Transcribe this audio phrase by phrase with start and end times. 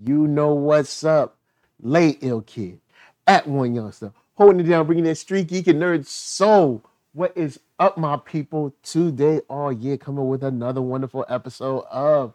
[0.00, 1.36] You know what's up.
[1.80, 2.80] Late ill kid.
[3.26, 4.12] At one youngster.
[4.34, 6.84] Holding it down, bringing that street geek and nerd soul.
[7.12, 8.74] What is up, my people?
[8.82, 12.34] Today, all year, coming with another wonderful episode of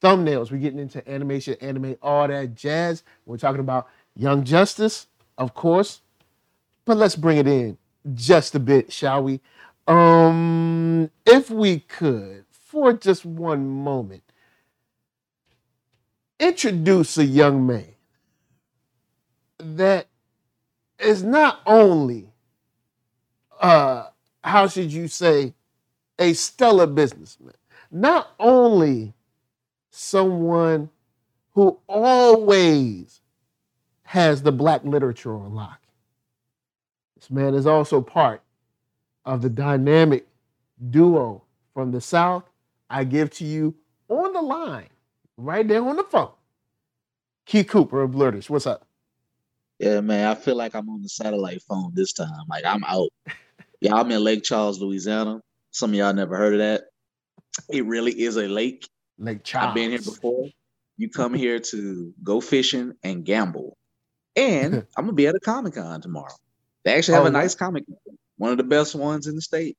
[0.00, 0.50] Thumbnails.
[0.50, 3.02] We're getting into animation, anime, all that jazz.
[3.26, 5.06] We're talking about Young Justice,
[5.38, 6.00] of course.
[6.84, 7.78] But let's bring it in
[8.14, 9.40] just a bit, shall we?
[9.88, 14.23] Um, if we could, for just one moment,
[16.44, 17.86] introduce a young man
[19.58, 20.06] that
[20.98, 22.32] is not only
[23.60, 24.08] uh
[24.42, 25.54] how should you say
[26.18, 27.54] a stellar businessman
[27.90, 29.14] not only
[29.90, 30.90] someone
[31.52, 33.20] who always
[34.02, 35.80] has the black literature on lock.
[37.16, 38.42] This man is also part
[39.24, 40.26] of the dynamic
[40.90, 42.44] duo from the south.
[42.90, 43.74] I give to you
[44.08, 44.88] on the line
[45.36, 46.32] right there on the phone
[47.46, 48.86] keith cooper of blurtish what's up
[49.78, 52.30] Yeah, man, I feel like I'm on the satellite phone this time.
[52.48, 53.10] Like I'm out.
[53.80, 55.40] Yeah, I'm in Lake Charles, Louisiana.
[55.72, 56.84] Some of y'all never heard of that.
[57.70, 58.88] It really is a lake.
[59.18, 59.70] Lake Charles.
[59.70, 60.48] I've been here before.
[60.96, 63.76] You come here to go fishing and gamble.
[64.36, 66.34] And I'm gonna be at a Comic Con tomorrow.
[66.84, 67.96] They actually have Oh, a nice comic con,
[68.38, 69.76] one of the best ones in the state.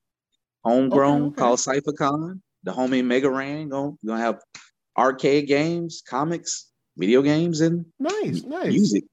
[0.64, 1.36] Homegrown okay.
[1.38, 2.42] called CypherCon.
[2.64, 4.42] The homie Mega Ran gonna, gonna have
[4.98, 8.68] arcade games, comics, video games, and Nice, nice.
[8.72, 9.04] music.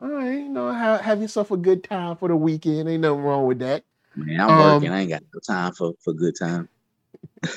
[0.00, 2.88] All right, you know, have, have yourself a good time for the weekend.
[2.88, 3.82] Ain't nothing wrong with that.
[4.14, 4.92] Man, I'm Um, working.
[4.92, 6.68] I ain't got no time for for good time.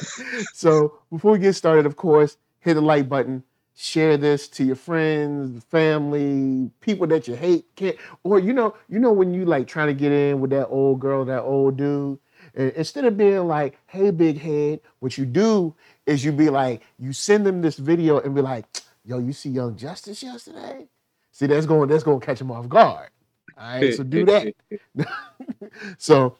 [0.53, 3.43] So before we get started, of course, hit the like button,
[3.75, 8.99] share this to your friends, family, people that you hate, can't, or you know, you
[8.99, 12.19] know when you like trying to get in with that old girl, that old dude,
[12.53, 17.13] instead of being like, "Hey, big head," what you do is you be like, you
[17.13, 18.65] send them this video and be like,
[19.05, 20.87] "Yo, you see Young Justice yesterday?
[21.31, 23.09] See, that's going, that's going to catch him off guard."
[23.57, 24.53] All right, so do that.
[25.97, 26.37] so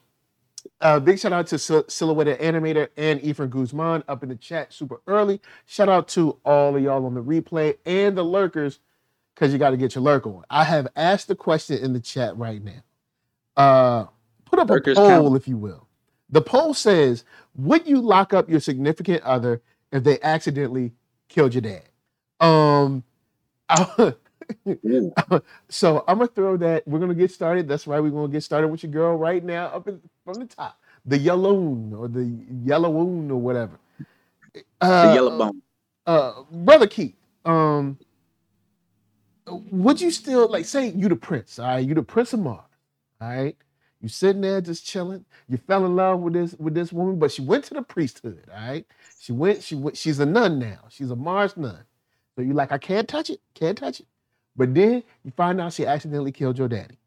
[0.81, 4.73] uh, big shout out to Sil- Silhouette Animator and Ephraim Guzman up in the chat
[4.73, 5.41] super early.
[5.65, 8.79] Shout out to all of y'all on the replay and the lurkers
[9.35, 10.43] because you got to get your lurk on.
[10.49, 12.83] I have asked the question in the chat right now.
[13.57, 14.05] Uh,
[14.45, 15.35] put up Lurkers a poll, count.
[15.35, 15.87] if you will.
[16.29, 17.23] The poll says,
[17.55, 20.93] "Would you lock up your significant other if they accidentally
[21.29, 21.83] killed your dad?"
[22.39, 23.03] Um,
[23.69, 24.13] I-
[25.69, 26.87] so I'm gonna throw that.
[26.87, 27.67] We're gonna get started.
[27.67, 27.99] That's right.
[27.99, 31.17] We're gonna get started with your girl right now, up in, from the top, the
[31.17, 31.55] yellow
[31.95, 32.21] or the
[32.65, 33.79] yellowoon or whatever.
[34.53, 35.61] the Uh, yellow bone.
[36.07, 37.15] uh, brother Keith,
[37.45, 37.97] um,
[39.47, 41.59] would you still like say you the prince?
[41.59, 42.61] All right, you the prince of Mars.
[43.21, 43.57] All right,
[44.01, 45.25] you sitting there just chilling.
[45.49, 48.43] You fell in love with this with this woman, but she went to the priesthood.
[48.49, 48.85] All right,
[49.19, 49.61] she went.
[49.63, 49.97] She went.
[49.97, 50.79] She's a nun now.
[50.89, 51.83] She's a Mars nun.
[52.35, 53.41] So you're like, I can't touch it.
[53.55, 54.07] Can't touch it.
[54.55, 56.97] But then you find out she accidentally killed your daddy.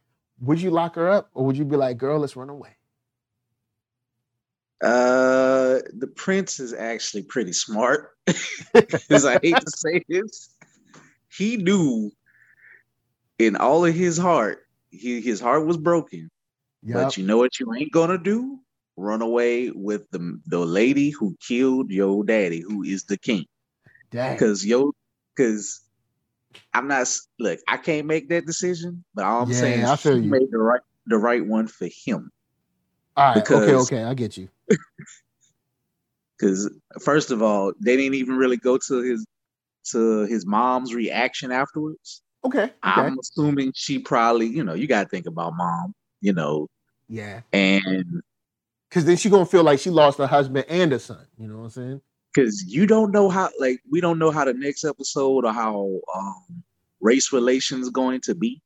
[0.40, 2.76] Would you lock her up, or would you be like, girl, let's run away?
[4.82, 8.10] Uh, the prince is actually pretty smart.
[8.72, 10.48] Because I hate to say this,
[11.28, 12.10] he knew
[13.38, 16.30] in all of his heart, he, his heart was broken.
[16.82, 16.96] Yep.
[16.96, 18.58] But you know what you ain't gonna do?
[18.96, 23.46] Run away with the the lady who killed your daddy, who is the king.
[24.10, 24.34] Dang.
[24.34, 24.92] Because yo,
[25.34, 25.80] because
[26.74, 30.00] I'm not look, I can't make that decision, but all I'm Yeah, saying I is
[30.00, 30.30] feel you.
[30.30, 32.30] made the right the right one for him.
[33.16, 33.50] All right.
[33.50, 33.74] Okay.
[33.74, 34.04] Okay.
[34.04, 34.48] I get you.
[36.38, 36.68] Because
[37.00, 39.24] first of all, they didn't even really go to his
[39.92, 42.22] to his mom's reaction afterwards.
[42.44, 42.62] Okay.
[42.64, 42.72] Okay.
[42.82, 46.68] I'm assuming she probably, you know, you gotta think about mom, you know,
[47.08, 47.42] yeah.
[47.52, 48.22] and
[48.88, 51.26] Because then she gonna feel like she lost her husband and a son.
[51.36, 52.00] You know what I'm saying?
[52.32, 56.00] because you don't know how like we don't know how the next episode or how
[56.14, 56.62] um
[57.00, 58.62] race relations going to be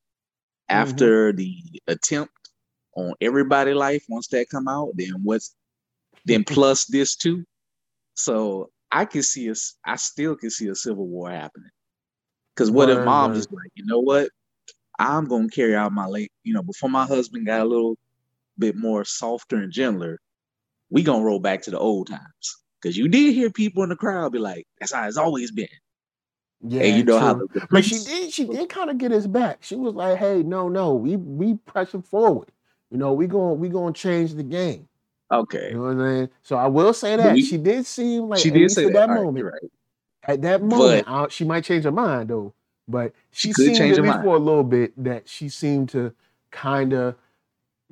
[0.68, 1.56] after the
[1.86, 2.32] attempt
[2.96, 5.54] on everybody life once that come out then what's
[6.24, 7.44] then plus this too
[8.14, 11.70] so i can see us i still can see a civil war happening
[12.54, 13.36] because what if mom word.
[13.38, 14.28] is like you know what
[14.98, 17.96] i'm gonna carry out my late you know before my husband got a little
[18.58, 20.18] bit more softer and gentler
[20.90, 23.96] we gonna roll back to the old times because you did hear people in the
[23.96, 25.68] crowd be like that's how it's always been
[26.62, 26.82] Yeah.
[26.82, 27.48] and you know how true.
[27.54, 28.32] the But she did.
[28.32, 29.58] She did kind of get his back.
[29.60, 32.48] She was like, "Hey, no, no, we we pressing forward.
[32.90, 34.88] You know, we going we going to change the game.
[35.30, 36.28] okay You know what I'm saying?
[36.42, 39.08] So I will say that we- she did seem like she did say at that,
[39.08, 39.36] that, moment.
[39.38, 39.70] you're right
[40.22, 42.54] At that moment, I- she might change her mind though.
[42.88, 44.22] But she, She seemed at least mind.
[44.24, 46.12] for a little bit that she seemed to
[46.50, 47.16] kind of,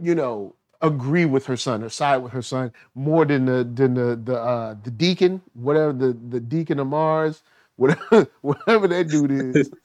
[0.00, 3.94] you know, agree with her son or side with her son more than the than
[3.94, 7.42] the the uh, the deacon, whatever the the deacon of Mars,
[7.76, 9.70] whatever, whatever that dude is,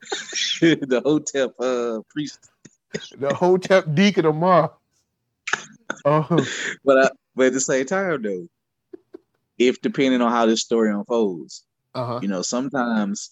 [0.60, 2.50] the Hotep uh, priest.
[3.18, 4.70] the Hotep deacon of Mars.
[6.04, 6.26] Oh,
[6.84, 8.48] But uh, but at the same time though,
[9.58, 11.64] if depending on how this story unfolds,
[11.94, 12.20] uh-huh.
[12.22, 13.30] you know, sometimes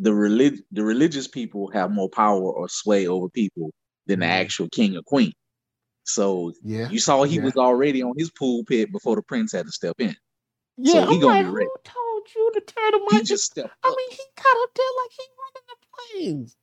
[0.00, 3.70] the relig- the religious people have more power or sway over people
[4.06, 4.30] than the Mhm.
[4.30, 5.32] actual king or queen.
[6.04, 6.88] So Yeah.
[6.90, 7.44] you saw he Yeah.
[7.44, 10.16] was already on his pool pit before the prince had to step in.
[10.78, 11.66] Yeah, he I'm gonna like, be ready.
[11.66, 13.26] who told you to turn the He mic?
[13.26, 13.96] just stepped I up.
[13.96, 15.76] mean, he got up there like he running the
[16.40, 16.56] planes.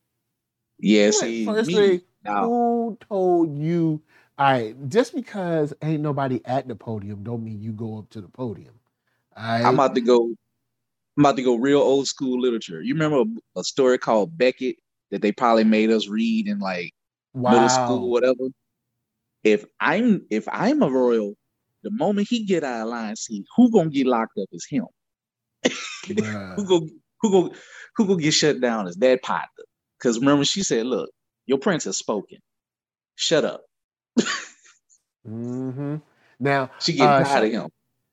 [0.80, 4.02] Yeah, Right, see, first thing, now, Who told you?
[4.40, 8.22] All right, just because ain't nobody at the podium, don't mean you go up to
[8.22, 8.80] the podium.
[9.36, 9.64] Right?
[9.64, 10.34] I'm about to go.
[11.18, 12.82] I'm about to go real old school literature.
[12.82, 13.22] You remember
[13.56, 14.76] a, a story called Beckett
[15.10, 16.94] that they probably made us read in like
[17.36, 18.08] middle school, wow.
[18.08, 18.50] whatever.
[19.44, 21.34] If I'm if I'm a royal,
[21.84, 24.86] the moment he get out of line, see who gonna get locked up is him.
[26.56, 26.88] Who go
[27.22, 27.54] who go
[27.96, 29.66] who go get shut down is that partner.
[30.00, 31.10] Because remember, she said, "Look,
[31.48, 32.38] your prince has spoken.
[33.16, 33.64] Shut up."
[35.26, 35.98] hmm
[36.40, 37.70] Now, She getting Uh, tired of him.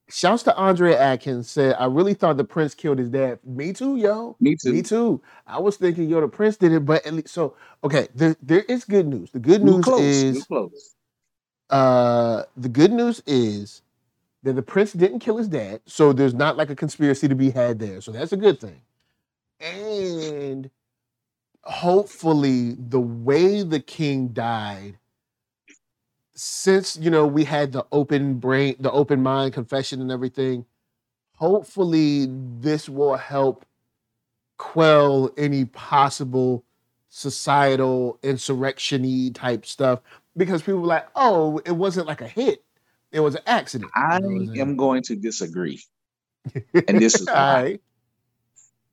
[0.09, 3.39] Shouts to Andrea Atkins said, I really thought the prince killed his dad.
[3.45, 4.37] Me too, yo.
[4.41, 4.73] Me too.
[4.73, 5.23] Me too.
[5.47, 8.09] I was thinking, yo, the prince did it, but at least so okay.
[8.15, 9.31] There, there is good news.
[9.33, 10.95] The good news is close.
[11.71, 13.83] uh the good news is
[14.43, 17.51] that the prince didn't kill his dad so there's not like a conspiracy to be
[17.51, 18.81] had there so that's a good thing
[19.61, 20.71] and
[21.65, 24.99] hopefully the way the king died
[26.35, 30.65] since you know we had the open brain the open mind confession and everything
[31.37, 32.27] hopefully
[32.61, 33.65] this will help
[34.57, 36.65] quell any possible
[37.09, 40.01] societal insurrection type stuff
[40.37, 42.65] because people were like, oh, it wasn't like a hit.
[43.13, 43.91] It was an accident.
[43.95, 44.77] I You know what I'm saying?
[44.77, 45.81] going to disagree,
[46.89, 47.79] and this is why.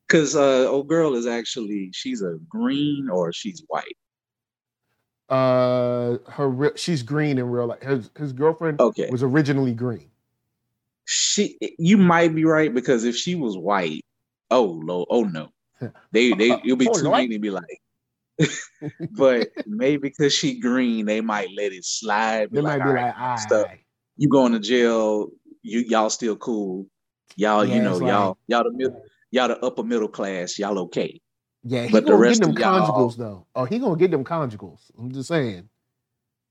[0.08, 3.98] Because uh, old girl is actually she's a green or she's white.
[5.32, 7.82] Uh, her re- she's green in real life.
[7.82, 10.12] His his girlfriend Okay, was originally green.
[11.06, 14.02] she you might be right because if she was white,
[14.50, 15.50] oh no, oh no,
[16.12, 17.18] they they it'll be Oh, too Lord.
[17.18, 17.82] many to be like.
[19.12, 22.50] but maybe because she green, they might let it slide.
[22.52, 23.68] They might be "All like, right, stuff.
[24.18, 25.28] you going to jail,
[25.62, 26.88] you y'all still cool.
[27.38, 28.92] Y'all, Yeah, you know, y'all, like- y'all the mid,
[29.32, 31.22] y'all the upper middle class, y'all okay.
[31.64, 33.46] Yeah, he But gonna rest get them conjugals though.
[33.56, 34.80] Oh, he gonna get them conjugals.
[34.98, 35.70] I'm just saying,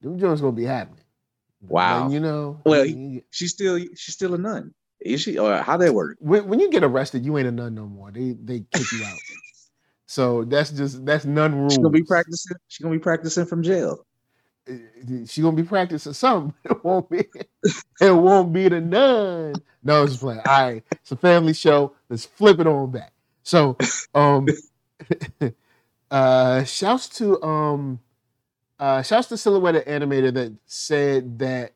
[0.02, 1.04] them joints gonna be happening.
[1.62, 2.04] Wow.
[2.04, 4.74] But, you know, Well, he- She's still she's still a nun.
[5.00, 6.18] Is she or how that work?
[6.20, 8.10] when, when you get arrested, you ain't a nun no more.
[8.12, 9.22] They they kick you out.
[10.06, 11.74] So that's just that's nun rules.
[11.74, 12.56] She's gonna be practicing.
[12.68, 14.06] She's gonna be practicing from jail.
[15.26, 16.54] She gonna be practicing something.
[16.64, 17.24] It won't be.
[18.00, 19.62] It won't be the nun.
[19.82, 20.40] No, it's just playing.
[20.46, 21.94] All right, it's a family show.
[22.08, 23.12] Let's flip it on back.
[23.42, 23.76] So,
[24.14, 24.46] um,
[26.10, 28.00] uh, shouts to um,
[28.78, 31.72] uh, shouts to Silhouette Animator that said that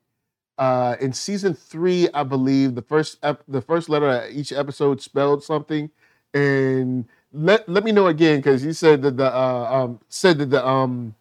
[0.58, 5.02] uh, in season three, I believe the first ep- the first letter of each episode
[5.02, 5.90] spelled something,
[6.34, 10.50] and let let me know again because you said that the uh, um, said that
[10.50, 11.14] the um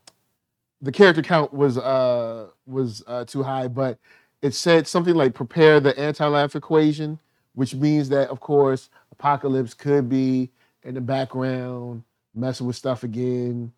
[0.82, 3.98] the character count was uh was uh, too high, but
[4.42, 7.20] it said something like prepare the anti-life equation,
[7.56, 10.50] which means that of course Apokolips could be
[10.84, 12.04] in the background
[12.36, 13.72] messing with stuff again,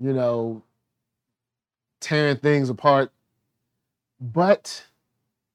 [0.00, 0.62] you know,
[2.00, 3.12] tearing things apart.
[4.20, 4.84] But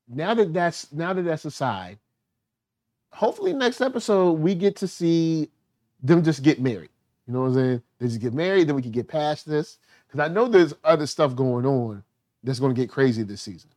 [0.07, 1.99] now that that's now that that's aside,
[3.11, 5.49] hopefully next episode we get to see
[6.01, 6.89] them just get married.
[7.27, 7.81] You know what I'm saying?
[7.99, 9.77] They just get married, then we can get past this.
[10.07, 12.03] Because I know there's other stuff going on
[12.43, 13.69] that's going to get crazy this season.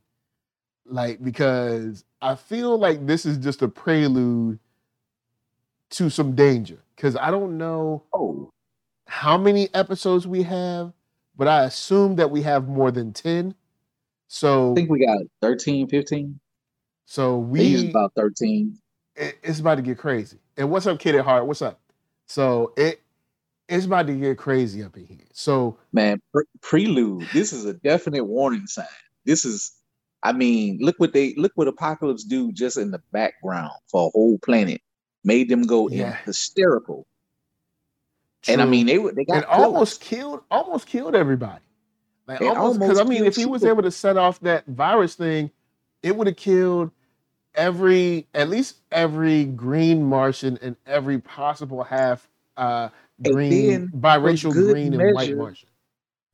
[0.85, 4.59] Like, because I feel like this is just a prelude
[5.91, 6.79] to some danger.
[6.95, 8.51] Because I don't know Oh,
[9.07, 10.93] how many episodes we have,
[11.37, 13.55] but I assume that we have more than 10.
[14.29, 16.41] So, I think we got 13, 15.
[17.05, 18.79] so We about 13.
[19.15, 20.39] it- it's about to get crazy.
[20.57, 21.47] And what's up, Kid at Heart?
[21.47, 21.81] What's up?
[22.27, 23.01] So it
[23.69, 25.27] it's about to get crazy up in here.
[25.33, 27.27] So Man, pre- prelude.
[27.33, 28.87] This is a definite warning sign.
[29.25, 29.73] This is,
[30.23, 34.11] I mean, look what they look what Apokolips do just in the background for a
[34.11, 34.81] whole planet.
[35.27, 36.17] Made them go in Yeah.
[36.25, 37.05] hysterical.
[38.49, 41.65] And I mean, they they got almost killed almost killed everybody.
[42.29, 45.17] Like It almost because I mean, if he was able to set off that virus
[45.17, 45.51] thing,
[46.03, 46.93] it would have killed
[47.57, 52.89] every at least every green Martian and every possible half uh
[53.23, 55.69] green biracial green and white Martian.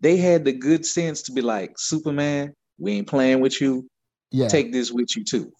[0.00, 3.88] They had the good sense to be like, Superman, we ain't playing with you.
[4.32, 4.48] Yeah.
[4.48, 5.52] Take this with you too.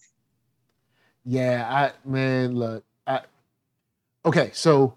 [1.25, 3.21] Yeah, I man, look, I
[4.25, 4.95] Okay, so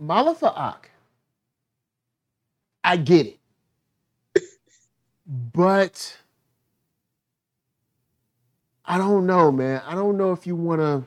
[0.00, 0.84] Ma'alefa'ak,
[2.84, 3.38] I get it.
[5.26, 6.16] but
[8.84, 9.82] I don't know, man.
[9.86, 11.04] I don't know if you want to.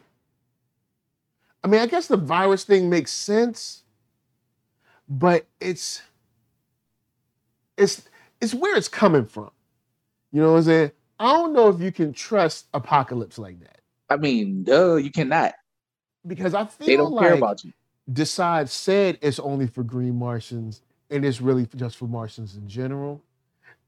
[1.64, 3.84] I mean, I guess the virus thing makes sense,
[5.08, 6.02] but it's
[7.78, 8.04] it's
[8.40, 9.52] it's where it's coming from.
[10.32, 10.92] You know what I'm saying?
[11.22, 13.82] I don't know if you can trust Apokolips like that.
[14.10, 15.54] I mean, duh, you cannot.
[16.26, 17.72] Because I feel They don't like care about you.
[18.12, 23.22] Decide said it's only for green Martians and it's really just for Martians in general.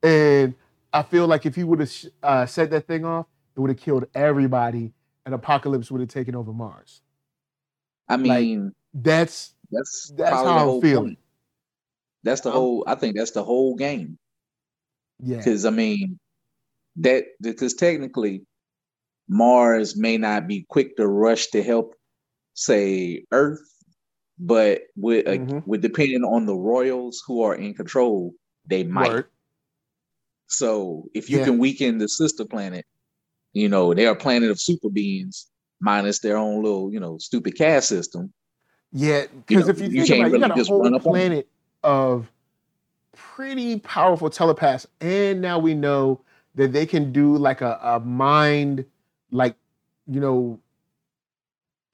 [0.03, 0.53] And
[0.93, 3.25] I feel like if he would have sh- uh, set that thing off,
[3.55, 4.93] it would have killed everybody
[5.25, 7.01] and Apokolips would have taken over Mars.
[8.07, 11.03] I mean, That's that's that's how I'm feeling.
[11.05, 11.19] point.
[12.21, 12.83] That's the whole.
[12.85, 14.19] I think that's the whole game.
[15.19, 15.37] yeah.
[15.37, 16.19] Because I mean,
[16.97, 18.45] that because technically,
[19.27, 21.95] Mars may not be quick to rush to help,
[22.53, 23.61] say Earth,
[24.37, 25.63] but with uh, Mhm.
[25.65, 28.33] with depending on the royals who are in control,
[28.65, 29.09] they might.
[29.09, 29.25] Word.
[30.47, 31.45] So if you Yeah.
[31.45, 32.85] can weaken the sister planet,
[33.53, 35.49] you know they are a planet of super beings
[35.81, 38.31] minus their own little you know stupid caste system.
[38.91, 40.93] Yeah, because if you you think can't about it, you really got a whole run
[40.95, 41.47] up on planet
[41.83, 42.31] of
[43.15, 46.21] pretty powerful telepaths, and now we know
[46.55, 48.85] that they can do like a, a mind,
[49.31, 49.55] like
[50.07, 50.59] you know,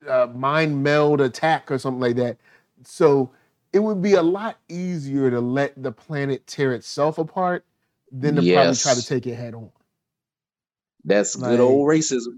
[0.07, 2.37] uh, mind meld attack or something like that.
[2.83, 3.31] So
[3.73, 7.65] it would be a lot easier to let the planet tear itself apart
[8.11, 9.71] than to probably try to take it head on.
[11.05, 12.37] That's good old racism.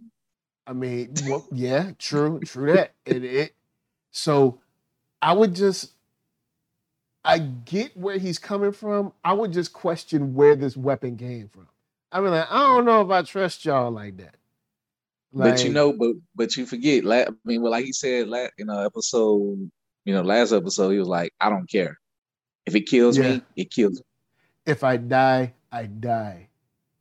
[0.67, 2.93] I mean, well, yeah, true, true that.
[3.05, 3.55] And it
[4.11, 4.59] so
[5.21, 5.93] I would just
[7.23, 9.13] I get where he's coming from.
[9.23, 11.67] I would just question where this weapon came from.
[12.11, 14.35] I mean, like, I don't know if I trust y'all like that.
[15.33, 17.05] but you know, but but you forget.
[17.05, 19.71] I mean, well, like he said, la- in a episode,
[20.05, 21.99] you know, last episode, he was like, "I don't care.
[22.65, 23.35] If it kills Yeah.
[23.35, 24.05] me, it kills me."
[24.65, 26.49] if I die, I die.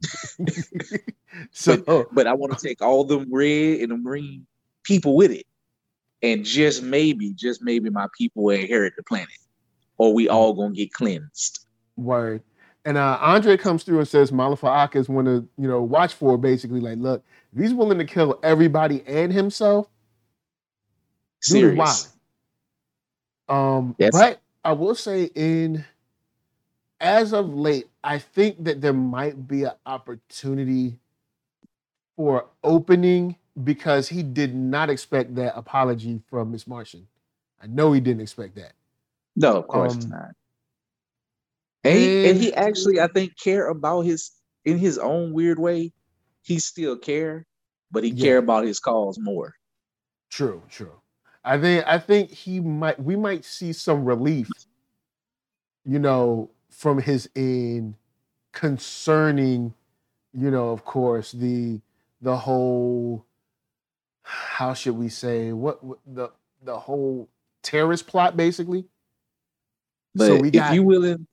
[1.53, 4.47] so But I want to take all them red and the green
[4.85, 5.47] people with it,
[6.23, 9.29] and just maybe, just maybe, my people will inherit the planet,
[9.99, 10.33] or we mm.
[10.33, 11.67] all gonna get cleansed.
[11.97, 12.43] Word.
[12.85, 16.39] And uh, Andre comes through and says Ma'alefa'ak is one to, you know, watch for
[16.39, 17.23] basically like, look,
[17.55, 19.87] if he's willing to kill everybody and himself,
[21.49, 22.15] Dude is Serious.
[23.49, 23.79] wild.
[23.79, 24.13] Um, Yes.
[24.13, 25.85] but I will say in
[27.01, 30.99] as of late, I think that there might be an opportunity
[32.17, 37.07] for opening because he did not expect that apology from Miss Martian.
[37.63, 38.73] I know he didn't expect that.
[39.37, 40.31] No, of course Um, not.
[41.85, 42.61] And he, and he mm-hmm.
[42.61, 44.33] actually, I think, care about his
[44.65, 45.93] in his own weird way.
[46.43, 47.47] He still care,
[47.91, 48.25] but he Yeah.
[48.25, 49.55] care about his cause more.
[50.31, 50.93] True, true.
[51.45, 54.49] I think I think he might we might see some relief,
[55.85, 57.95] you know, from his end
[58.53, 59.75] concerning,
[60.35, 61.81] you know, of course, the
[62.21, 63.25] the whole
[64.23, 66.31] how should we say what, what the
[66.63, 67.29] the whole
[67.63, 68.85] terrorist plot basically.
[70.15, 71.27] But so we if got you willing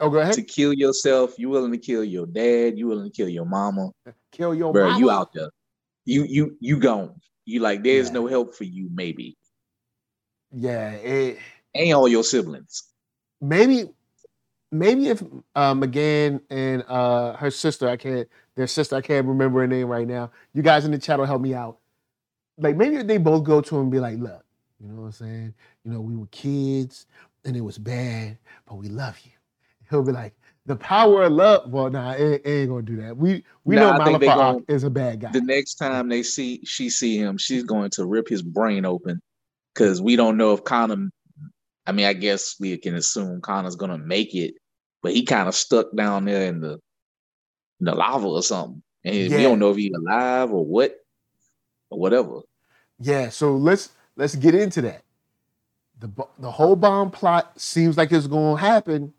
[0.00, 3.16] oh go ahead to kill yourself, you willing to kill your dad, you willing to
[3.16, 3.90] kill your mama,
[4.32, 5.50] kill your bro, you out there.
[6.04, 7.20] You you you gone.
[7.44, 8.14] You like there's Yeah.
[8.14, 9.36] no help for you, maybe.
[10.52, 11.38] Yeah, it,
[11.74, 12.84] And all your siblings.
[13.40, 13.90] maybe
[14.70, 15.22] maybe if
[15.54, 19.88] uh, M'gann and uh, her sister, I can't their sister, I can't remember her name
[19.88, 20.30] right now.
[20.54, 21.78] You guys in the chat will help me out.
[22.58, 24.44] Like maybe if they both go to him and be like, look,
[24.80, 25.54] you know what I'm saying?
[25.84, 27.06] You know, we were kids
[27.44, 29.32] and it was bad, but we love you.
[29.90, 30.34] He'll be like,
[30.66, 31.70] the power of love.
[31.70, 33.16] Well, nah, it, it ain't gonna do that.
[33.16, 35.30] We we Nah, know I think they Ma'alefa'ak is a bad guy.
[35.32, 39.20] The next time they see she see him, she's going to rip his brain open.
[39.74, 41.08] Cause we don't know if Connor
[41.86, 44.54] I mean, I guess we can assume Connor's gonna make it,
[45.02, 46.72] but he kind of stuck down there in the
[47.80, 48.82] in the lava or something.
[49.04, 50.96] And we don't know if he's alive or what
[51.90, 52.40] or whatever.
[53.00, 55.02] Yeah, so let's let's get into that.
[55.98, 59.14] The the whole bomb plot seems like it's gonna happen,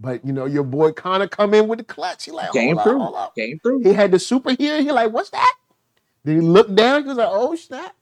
[0.00, 2.26] but you know your boy Connor come in with the clutch.
[2.26, 3.02] He like hold through.
[3.02, 3.36] up.
[3.36, 3.80] Came through.
[3.84, 4.82] He had the super here.
[4.82, 5.56] He like what's that?
[6.24, 7.02] Then he looked down.
[7.02, 7.94] He was like oh snap.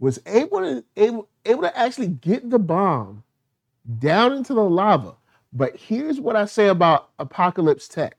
[0.00, 3.24] Was able to able able to actually get the bomb
[3.98, 5.14] down into the lava.
[5.52, 8.16] But here's what I say about Apokolips Tech.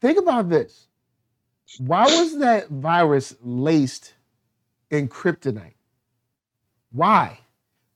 [0.00, 0.88] Think about this.
[1.78, 4.14] Why was that virus laced
[4.90, 5.74] in kryptonite?
[6.92, 7.40] Why?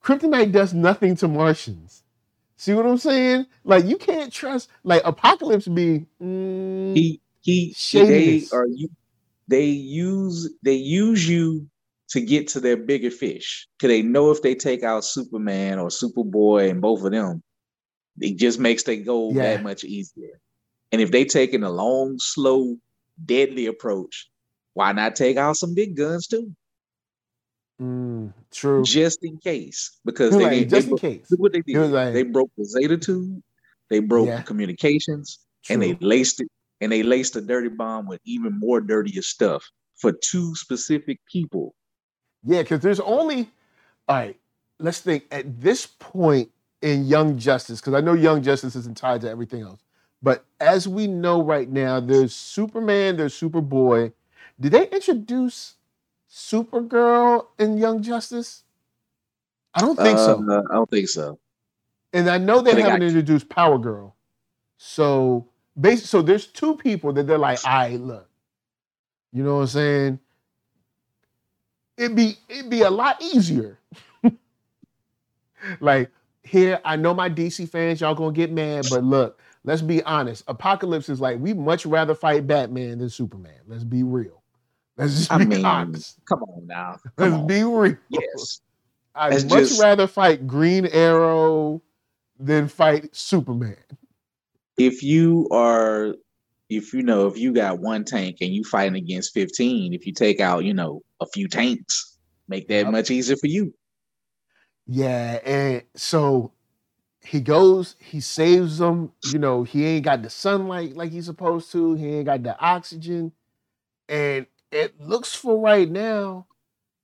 [0.03, 2.05] Kryptonite does nothing to Martians.
[2.59, 3.47] See what I'm saying?
[3.65, 4.71] Like you can't trust.
[4.85, 6.07] Like Apokolips be.
[6.23, 8.91] mm, He he they are you
[9.49, 11.69] they use they use you
[12.11, 13.69] to get to their bigger fish.
[13.81, 17.43] Cause they know if they take out Superman or Superboy and both of them,
[18.21, 19.43] it just makes their goal Yeah.
[19.43, 20.41] that much easier.
[20.93, 22.77] And if they taking a long, slow,
[23.25, 24.31] deadly approach,
[24.75, 26.55] why not take out some big guns too?
[27.81, 28.83] Mm, true.
[28.83, 29.99] Just in case.
[30.05, 31.31] Because they, like, they, just they, in case.
[31.31, 31.91] look what they did.
[31.91, 33.43] like- they broke the Zeta tube,
[33.89, 34.43] they broke Yeah.
[34.43, 35.39] communications,
[35.71, 36.49] and they laced it,
[36.81, 39.65] and they laced a dirty bomb with even more dirtier stuff
[39.97, 41.75] for two specific people.
[42.45, 43.51] Yeah, because there's only
[44.09, 44.37] all right.
[44.81, 46.51] Let's think at this point
[46.83, 49.81] in Young Justice, because I know Young Justice isn't tied to everything else.
[50.23, 54.13] But as we know right now, there's Superman, there's Superboy.
[54.61, 55.75] Did they introduce
[56.31, 58.65] Supergirl in Young Justice?
[59.75, 60.45] I don't think so.
[60.49, 61.39] Uh, I don't think so.
[62.13, 64.17] And I know they got- haven't introduced Power Girl.
[64.79, 65.47] So
[65.79, 68.29] basically, so there's two people that they're like, all right, look.
[69.33, 70.19] You know what I'm saying?
[71.97, 73.79] It'd be it'd be a lot easier.
[75.81, 76.11] like
[76.43, 80.47] here, I know my DC fans, y'all gonna get mad, but look, let's be honest.
[80.47, 83.61] Apokolips is like we much rather fight Batman than Superman.
[83.67, 84.38] Let's be real.
[84.99, 86.19] Let's just I be mean, honest.
[86.29, 86.99] come on now.
[87.17, 87.47] Come Let's on.
[87.47, 87.97] be real.
[88.11, 88.61] Yes.
[89.15, 91.81] I'd Let's much just- rather fight Green Arrow
[92.39, 93.77] than fight Superman.
[94.77, 96.15] If you are,
[96.69, 100.13] if you know, if you got one tank and you fighting against 15, if you
[100.13, 102.17] take out, you know, a few tanks,
[102.49, 102.93] make that Yep.
[102.93, 103.75] much easier for you.
[104.87, 106.53] Yeah, and so
[107.21, 109.13] he goes, he saves them.
[109.33, 111.95] You know, he ain't got the sunlight like he's supposed to.
[111.95, 113.33] He ain't got the oxygen,
[114.09, 116.47] and it looks for right now,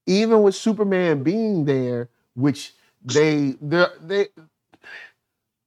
[0.06, 4.28] even with Superman being there, which they they they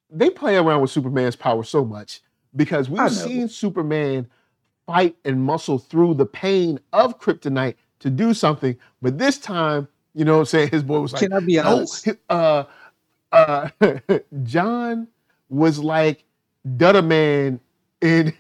[0.10, 2.22] they play around with Superman's power so much
[2.56, 4.28] because we've seen Superman
[4.86, 10.24] fight and muscle through the pain of kryptonite to do something, but this time, you
[10.26, 12.06] know what I'm saying, his boy was like, Can I be honest?
[12.06, 12.64] hi- uh,
[13.32, 13.70] uh,
[14.44, 15.08] John
[15.50, 16.24] was like
[16.78, 17.60] Dutter Man
[18.02, 18.34] in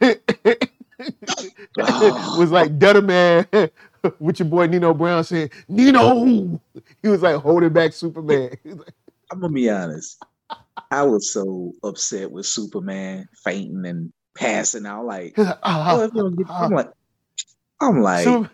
[1.77, 3.45] was like Dutter Man
[4.19, 6.59] with your boy Nino Brown saying Nino.
[7.01, 8.57] He was like holding back Superman.
[8.63, 8.93] He was like,
[9.31, 10.23] I'm gonna be honest.
[10.91, 15.05] I was so upset with Superman fainting and passing out.
[15.05, 16.89] Like, he was like, ah, oh, if you I'm like,
[17.81, 18.49] I'm like, Super-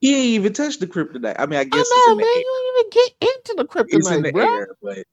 [0.00, 1.36] he ain't even touched the kryptonite.
[1.38, 2.28] I mean, I guess I it's know, in the man.
[2.28, 2.38] air.
[2.38, 4.44] You don't even get into the It's in the kryptonite, bro.
[4.44, 5.04] air, but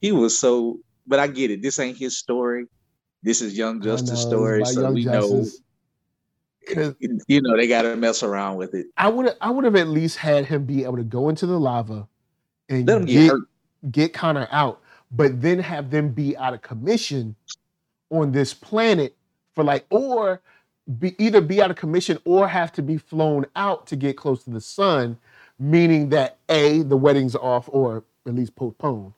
[0.00, 0.80] he was so.
[1.06, 1.62] But I get it.
[1.62, 2.66] This ain't his story.
[3.22, 5.60] This is Young I Justice know, story, so Young we Justice.
[6.68, 6.94] 'Cause.
[7.28, 8.86] You know, they got to mess around with it.
[8.96, 11.58] I would I would have at least had him be able to go into the
[11.58, 12.06] lava
[12.68, 13.32] and get get
[13.90, 14.80] get Connor out,
[15.12, 17.34] but then have them be out of commission
[18.10, 19.14] on this planet
[19.54, 20.40] for like, or
[20.98, 24.44] be either be out of commission or have to be flown out to get close
[24.44, 25.18] to the sun,
[25.58, 29.12] meaning that A, the wedding's off or at least postponed.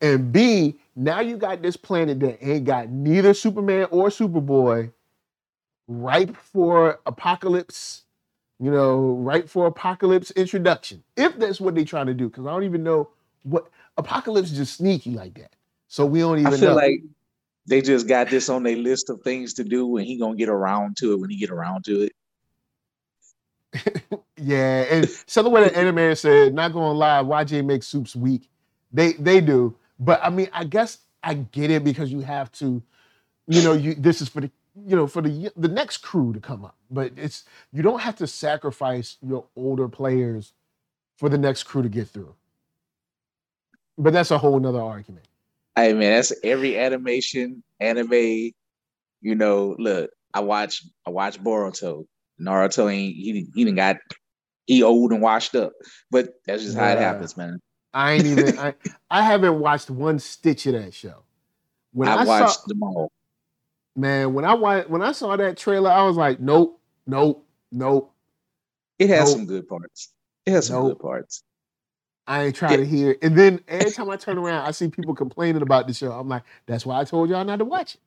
[0.00, 4.92] And B, now you got this planet that ain't got neither Superman or Superboy,
[5.88, 8.02] ripe for Apokolips,
[8.60, 11.02] you know, ripe for Apokolips introduction.
[11.16, 13.10] If that's what they're trying to do, because I don't even know
[13.42, 13.68] what
[13.98, 15.54] Apokolips is just sneaky like that.
[15.88, 16.74] So we don't even I feel know.
[16.74, 17.02] like
[17.66, 20.48] they just got this on their list of things to do, and he gonna get
[20.48, 22.12] around to it when he get around to it.
[24.38, 28.50] Yeah, and so the way the anime said, not gonna lie, YJ makes Supes weak.
[28.92, 32.82] They they do, but I mean, I guess I get it because you have to,
[33.48, 34.50] you know, you this is for the
[34.84, 38.16] you know for the the next crew to come up, but it's you don't have
[38.16, 40.52] to sacrifice your older players
[41.16, 42.34] for the next crew to get through.
[43.98, 45.26] But that's a whole nother argument.
[45.76, 48.52] I mean, that's every animation, anime.
[49.22, 52.04] You know, look, I watch, I watch Boruto.
[52.40, 53.46] Naruto ain't he?
[53.54, 53.96] He done got
[54.66, 55.72] he old and washed up,
[56.10, 57.60] but that's just how it happens, man.
[57.94, 58.74] I ain't even I,
[59.10, 61.22] I haven't watched one stitch of that show.
[61.92, 63.12] When I, I watched saw them all.
[63.96, 68.12] Man, when I when I saw that trailer, I was like, nope, nope, nope.
[68.98, 69.28] It has Nope.
[69.32, 70.12] some good parts.
[70.46, 70.98] It has some Nope.
[70.98, 71.42] good parts.
[72.26, 73.16] I ain't trying to hear.
[73.22, 76.12] And then every time I turn around, I see people complaining about the show.
[76.12, 78.00] I'm like, that's why I told y'all not to watch it.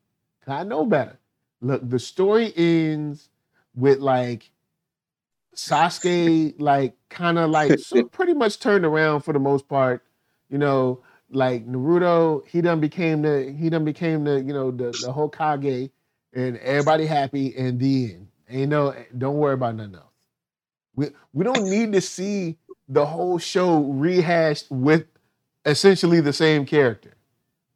[0.47, 1.19] I know better.
[1.61, 3.29] Look, the story ends
[3.75, 4.51] with like
[5.55, 10.03] Sasuke, like kind of like so pretty much turned around for the most part.
[10.49, 14.85] You know, like Naruto, he done became the he done became the you know the
[14.91, 15.91] the Hokage,
[16.33, 17.55] and everybody happy.
[17.55, 18.27] And the end.
[18.49, 20.03] Ain't no, don't worry about nothing else.
[20.95, 25.05] We we don't need to see the whole show rehashed with
[25.65, 27.15] essentially the same character.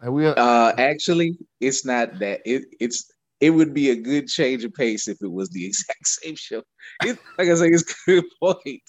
[0.01, 2.41] Like we Uh, actually, it's not that.
[2.45, 6.07] It it's it would be a good change of pace if it was the exact
[6.07, 6.63] same show.
[7.03, 8.81] It, like I say, it's good point.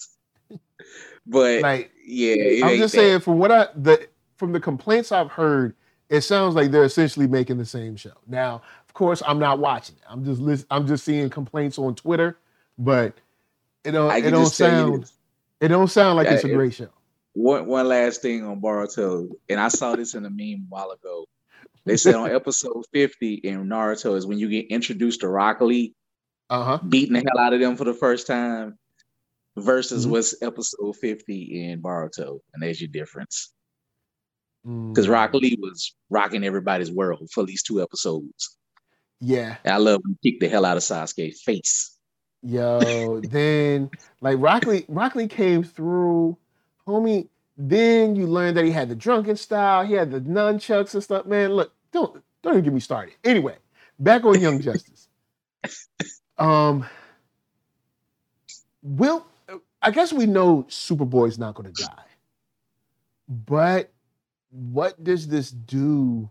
[1.25, 5.75] But Like yeah, I'm just saying, from what I the from the complaints I've heard,
[6.09, 8.13] it sounds like they're essentially making the same show.
[8.27, 10.03] Now, of course, I'm not watching it.
[10.09, 12.37] I'm just list, I'm just seeing complaints on Twitter,
[12.77, 13.13] but
[13.83, 15.11] it don't it don't just tell you sound
[15.61, 16.89] it don't sound like it's a great show.
[17.33, 20.91] One one last thing on Boruto, and I saw this in a meme a while
[20.91, 21.25] ago.
[21.85, 25.93] They said on episode 50 in Naruto is when you get introduced to Rock Lee,
[26.49, 26.77] Uh huh.
[26.87, 28.77] beating the hell out of them for the first time,
[29.57, 30.11] versus Mhm.
[30.11, 32.39] what's episode 50 in Boruto.
[32.53, 33.51] And there's your difference.
[34.65, 34.93] Mm.
[34.93, 38.57] Because Rock Lee was rocking everybody's world for these two episodes.
[39.21, 39.57] Yeah.
[39.63, 41.97] And I love when he kicked the hell out of Sasuke's face.
[42.41, 43.89] Yo, then
[44.21, 46.37] like Rock Lee, Rockley came through,
[46.87, 47.27] homie.
[47.57, 51.25] Then you learned that he had the drunken style, he had the nunchucks and stuff.
[51.25, 53.15] Man, look, don't don't even get me started.
[53.23, 53.55] Anyway,
[53.97, 55.07] back on Young Justice.
[56.37, 56.85] Um,
[58.83, 59.25] will
[59.81, 62.03] I guess we know Superboy's not going to die,
[63.29, 63.89] but
[64.55, 66.29] what does this do?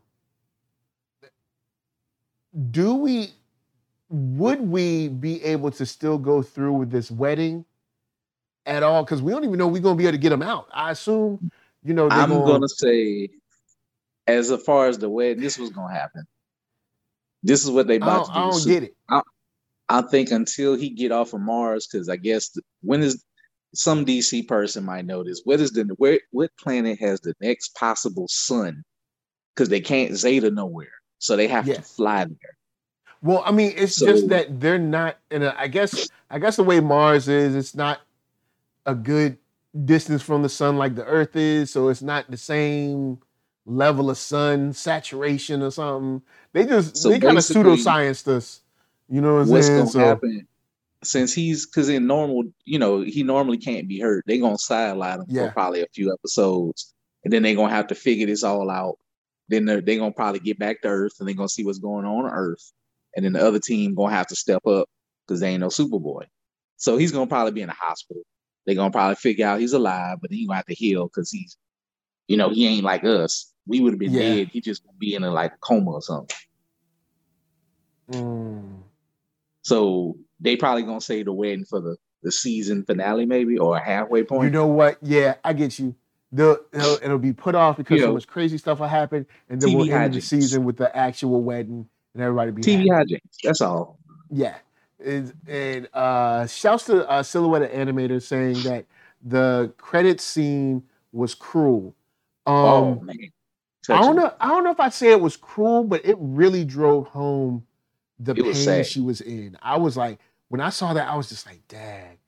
[2.70, 3.30] Do we
[4.08, 7.64] would we be able to still go through with this wedding
[8.64, 9.04] at all?
[9.04, 10.68] Because we don't even know we're gonna be able to get him out.
[10.72, 11.50] I assume,
[11.82, 13.28] you know, they're I'm gonna, gonna say,
[14.26, 16.24] as far as the wedding, this was gonna happen.
[17.42, 18.50] This is what they I about don't, I do.
[18.50, 18.94] don't So- get it.
[19.90, 23.22] I think until he get off of Mars, because I guess the, when is
[23.74, 25.42] some DC person might notice.
[25.44, 28.82] What is the where what planet has the next possible sun?
[29.54, 32.56] Because they can't Zeta nowhere, so they have to fly there.
[33.22, 35.54] Well, I mean, it's So- just that they're not in a.
[35.56, 38.00] I guess, I guess the way Mars is, it's not
[38.86, 39.38] a good
[39.84, 43.18] distance from the sun like the Earth is, so it's not the same
[43.66, 46.20] level of sun saturation or something.
[46.52, 48.60] They just So they kind of pseudoscience us.
[49.08, 49.78] You know what I'm What's saying?
[49.78, 50.46] gonna So happen?
[51.04, 54.24] Since he's because in normal, you know, he normally can't be hurt.
[54.26, 55.48] They're gonna sideline him Yeah.
[55.48, 58.98] for probably a few episodes, and then they're gonna have to figure this all out.
[59.48, 62.06] Then they're they gonna probably get back to Earth and they're gonna see what's going
[62.06, 62.72] on on Earth,
[63.16, 64.88] and then the other team gonna have to step up
[65.26, 66.24] because they ain't no Superboy.
[66.76, 68.22] So he's gonna probably be in the hospital.
[68.66, 71.30] They're gonna probably figure out he's alive, but then he gonna have to heal because
[71.30, 71.56] he's,
[72.28, 73.52] you know, he ain't like us.
[73.66, 74.20] We would have been Yeah.
[74.20, 74.48] dead.
[74.52, 76.36] He just gonna be in a like coma or something.
[78.10, 78.82] mm,
[79.62, 83.84] So they probably gonna say the wedding for the the season finale, maybe or a
[83.84, 84.44] halfway point.
[84.44, 84.98] you know what?
[85.02, 85.94] Yeah, I get you.
[86.32, 89.26] They'll, it'll, it'll be put off because You so know, much crazy stuff will happen,
[89.48, 92.90] and then TV we'll end the season with the actual wedding, and everybody be TV
[92.92, 93.14] happy.
[93.14, 93.38] hijinks.
[93.42, 93.98] That's all.
[94.30, 94.56] Yeah.
[94.98, 98.86] Is and uh shouts to uh, Silhouette Animator saying that
[99.22, 101.94] the credit scene was cruel.
[102.46, 103.16] Um oh man,
[103.90, 106.64] I don't know I don't know if I'd say it was cruel, but it really
[106.64, 107.66] drove home
[108.18, 109.58] the It pain she was in.
[109.60, 112.18] I was like, when I saw that, I was just like, dang.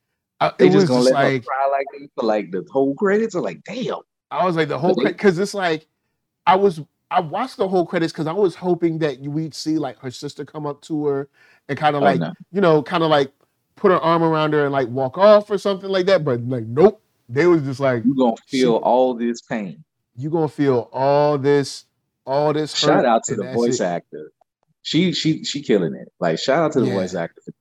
[0.40, 2.66] I, They it was just gonna just let like cry like that for like the
[2.70, 3.34] whole credits.
[3.34, 4.00] Or like, damn.
[4.30, 5.86] I was like the whole because it's like
[6.46, 9.98] I was I watched the whole credits because I was hoping that we'd see like
[10.00, 11.28] her sister come up to her
[11.68, 12.32] and kind of Oh like no.
[12.52, 13.32] you know kind of like
[13.76, 16.24] put her arm around her and like walk off or something like that.
[16.24, 19.84] But like nope, they was just like "You're gonna feel all this pain.
[20.16, 21.84] You're gonna feel all this
[22.26, 23.84] all this Shout out to the voice it.
[23.84, 24.32] actor.
[24.82, 26.12] She she she killing it.
[26.20, 27.52] Like shout out to the Yeah, voice actor for.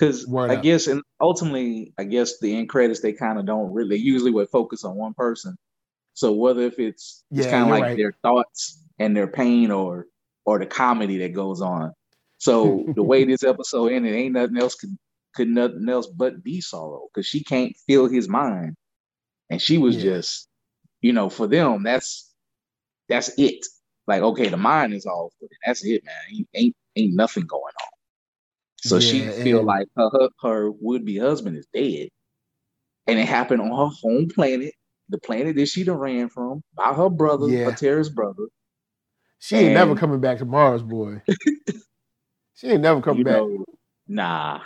[0.00, 0.62] Because I up.
[0.62, 3.98] guess and ultimately, I guess the end credits they kind of don't really.
[3.98, 5.56] Usually would focus on one person.
[6.14, 7.96] So whether if it's it's kind of like right.
[7.98, 10.06] their thoughts and their pain, or
[10.46, 11.92] or the comedy that goes on.
[12.38, 14.96] So the way this episode ended, ain't nothing else could
[15.34, 18.76] could nothing else but be sorrow because she can't feel his mind,
[19.50, 20.48] and she was yeah, just,
[21.02, 22.32] you know, for them that's
[23.10, 23.66] that's it.
[24.06, 26.14] Like okay, the mind is off, but that's it, man.
[26.32, 27.99] Ain't ain't, ain't nothing going on.
[28.82, 32.08] So she feel and like her her, her would be husband is dead,
[33.06, 34.72] and it happened on her home planet,
[35.08, 38.46] the planet that she done ran from by her brother, her terrorist brother,
[39.38, 41.22] She ain't never coming back to Mars, boy.
[42.54, 43.36] She ain't never coming back.
[43.36, 43.64] know,
[44.06, 44.60] nah,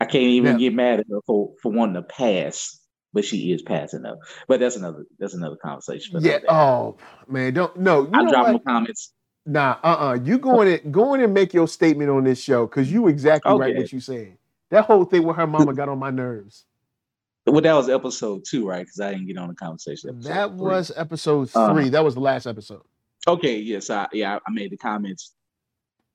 [0.00, 2.78] I can't even Now, get mad at her for for wanting to pass,
[3.14, 4.18] but she is passing up.
[4.48, 6.40] But that's another that's another conversation for yeah.
[6.48, 8.02] Oh man, don't no.
[8.02, 8.64] You drop what?
[8.64, 9.14] comments.
[9.50, 12.40] Nah, uh, uh You go in and go in and make your statement on this
[12.40, 14.36] show because you exactly right what you said.
[14.70, 16.66] That whole thing with her mama got on my nerves.
[17.46, 18.86] Well, that was episode two, right?
[18.86, 20.12] Because I didn't get on the conversation.
[20.22, 20.68] That three.
[20.68, 21.88] was episode Uh, three.
[21.88, 22.82] That was the last episode.
[23.26, 25.34] Okay, yes, I yeah, I made the comments.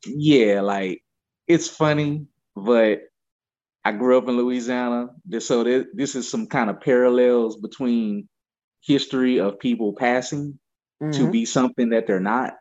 [0.05, 1.03] Yeah, like
[1.47, 3.01] it's funny, but
[3.83, 8.29] I grew up in Louisiana, so this, this is some kind of parallels between
[8.81, 10.57] history of people passing
[11.13, 12.53] to hmm be something that they're not.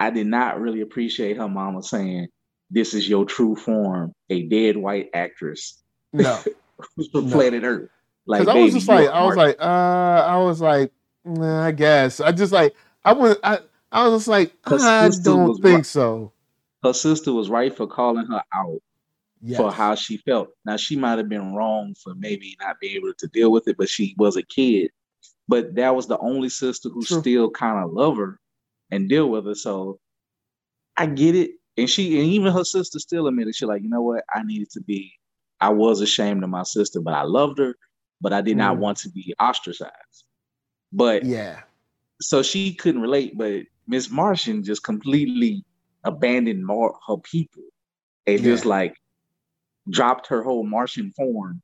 [0.00, 2.28] I did not really appreciate her mama saying,
[2.70, 5.82] this is your true form, a dead white actress.
[6.12, 6.42] No.
[6.96, 7.36] Who's from no.
[7.36, 7.90] planet Earth.
[8.26, 10.92] Like I was just like, I was like, uh, I was like,
[11.24, 12.20] nah, I guess.
[12.20, 13.58] I just like, I was, I,
[13.92, 15.86] I was just like, I don't think right.
[15.86, 16.32] so.
[16.82, 18.80] Her sister was right for calling her out
[19.42, 19.58] yes.
[19.58, 20.48] for how she felt.
[20.64, 23.76] Now she might have been wrong for maybe not being able to deal with it,
[23.76, 24.90] but she was a kid.
[25.46, 27.20] But that was the only sister who True.
[27.20, 28.39] still kind of love her
[28.90, 29.54] and deal with her.
[29.54, 29.98] So
[30.96, 31.52] I get it.
[31.76, 34.24] And she and even her sister still admitted she like, you know what?
[34.34, 35.12] I needed to be,
[35.60, 37.74] I was ashamed of my sister, but I loved her,
[38.20, 38.58] but I did mm.
[38.58, 40.24] not want to be ostracized.
[40.92, 41.60] But yeah.
[42.20, 45.64] So she couldn't relate, but Miss Martian just completely
[46.04, 47.62] abandoned more her people
[48.26, 48.44] and yeah.
[48.44, 48.94] just like
[49.88, 51.62] dropped her whole Martian form.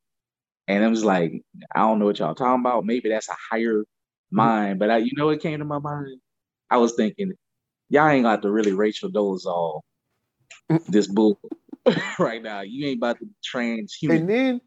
[0.68, 1.42] And it was like,
[1.74, 2.84] I don't know what y'all talking about.
[2.84, 3.84] Maybe that's a higher
[4.30, 4.78] mind.
[4.78, 6.20] But I, you know, it came to my mind.
[6.70, 7.32] I was thinking,
[7.88, 9.82] y'all ain't got to really Rachel Dolezal
[10.88, 11.38] this bull
[12.18, 12.62] right now.
[12.62, 14.16] You ain't about to transhuman.
[14.16, 14.60] And then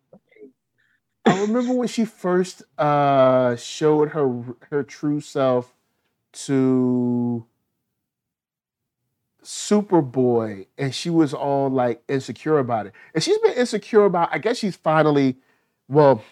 [1.26, 5.74] I remember when she first uh showed her her true self
[6.32, 7.46] to
[9.44, 12.94] Superboy, and she was all like insecure about it.
[13.14, 15.38] And she's been insecure about, I guess she's finally,
[15.88, 16.24] well,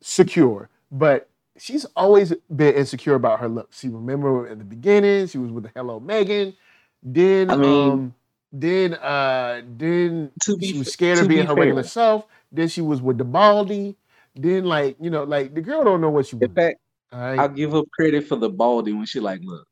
[0.00, 3.80] secure, but she's always been insecure about her looks.
[3.80, 6.54] She remember at the beginning, she was with the Hello Megan.
[7.02, 8.14] Then, I mean, um,
[8.52, 11.64] then, uh, then be, she was scared of being be her fair.
[11.64, 12.26] regular self.
[12.50, 13.96] Then she was with the Baldy.
[14.34, 16.36] Then, like, you know, like the girl don't know what she.
[16.40, 16.78] In fact,
[17.12, 17.38] right?
[17.38, 19.66] I'll give her credit for the Baldy when she like, look,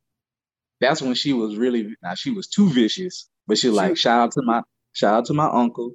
[0.80, 4.20] that's when she was really now she was too vicious, but she, she like shout
[4.20, 5.92] out to my shout out to my uncle.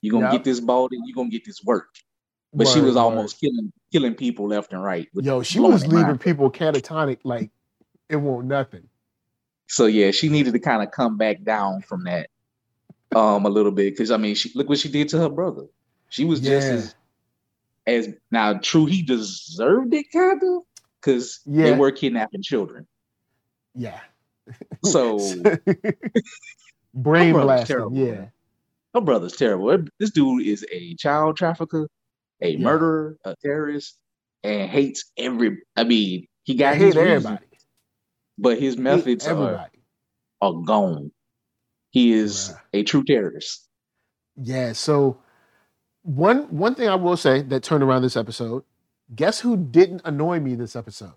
[0.00, 0.32] You're gonna yep.
[0.32, 1.88] get this baldy, you're gonna get this work.
[2.54, 3.50] But word, she was almost word.
[3.50, 5.08] killing killing people left and right.
[5.14, 6.20] Yo, she was leaving mind.
[6.20, 7.50] people catatonic like
[8.08, 8.88] it won't nothing.
[9.68, 12.28] So yeah, she needed to kind of come back down from that
[13.14, 15.66] um a little bit because I mean, she look what she did to her brother.
[16.08, 16.94] She was just as
[17.86, 18.86] as now true.
[18.86, 20.62] He deserved it, kind of,
[21.00, 21.64] because yeah.
[21.64, 22.86] they were kidnapping children.
[23.74, 24.00] Yeah,
[24.84, 25.18] so
[26.94, 28.26] brain blasting, yeah.
[28.94, 29.84] Her brother's terrible.
[29.98, 31.88] This dude is a child trafficker,
[32.42, 32.58] a yeah.
[32.58, 33.98] murderer, a terrorist,
[34.42, 35.58] and hates every.
[35.76, 37.44] I mean, he got his everybody,
[38.38, 39.68] but his methods are,
[40.40, 41.12] are gone.
[41.90, 43.66] He is a true terrorist.
[44.36, 44.72] Yeah.
[44.72, 45.18] So
[46.02, 48.64] one one thing I will say that turned around this episode.
[49.14, 51.14] Guess who didn't annoy me this episode?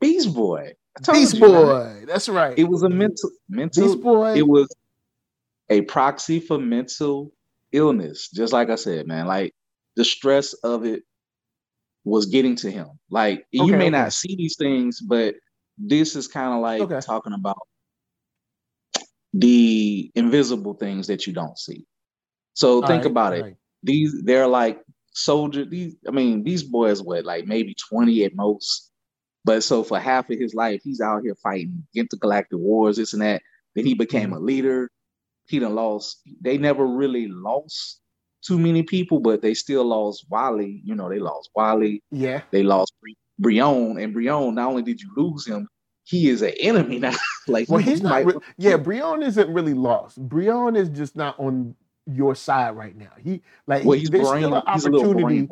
[0.00, 0.74] Beast Boy.
[1.12, 1.84] Beast Boy.
[1.84, 2.06] Man.
[2.06, 2.56] That's right.
[2.56, 4.34] It was a mental mental Beast Boy.
[4.34, 4.68] It was
[5.68, 7.32] a proxy for mental
[7.72, 8.30] illness.
[8.30, 9.26] Just like I said, man.
[9.26, 9.52] Like
[9.96, 11.02] the stress of it
[12.04, 12.88] was getting to him.
[13.10, 13.90] Like okay, you may okay.
[13.90, 15.34] not see these things, but
[15.78, 17.00] this is kind of like okay.
[17.00, 17.58] talking about
[19.32, 21.84] the invisible things that you don't see.
[22.54, 23.42] So all think right, about it.
[23.42, 23.56] Right.
[23.82, 24.80] These they're like
[25.12, 25.64] soldier.
[25.64, 28.92] These I mean these boys what like maybe twenty at most
[29.46, 33.22] but so for half of his life, he's out here fighting intergalactic wars, this and
[33.22, 33.42] that.
[33.76, 34.38] Then he became mm-hmm.
[34.38, 34.90] a leader.
[35.46, 36.20] He done lost.
[36.40, 38.00] They never really lost
[38.46, 40.80] too many people, but they still lost Wally.
[40.84, 42.02] You know, they lost Wally.
[42.10, 42.42] Yeah.
[42.50, 42.92] They lost
[43.38, 44.54] Brion, and Brion.
[44.54, 45.68] Not only did you lose him,
[46.04, 47.16] he is an enemy now.
[47.48, 48.24] like, well, he's not.
[48.24, 50.16] Re- yeah, Brion isn't really lost.
[50.28, 51.74] Brion is just not on
[52.06, 53.10] your side right now.
[53.22, 55.48] He like well, he's there's brain, still an opportunity.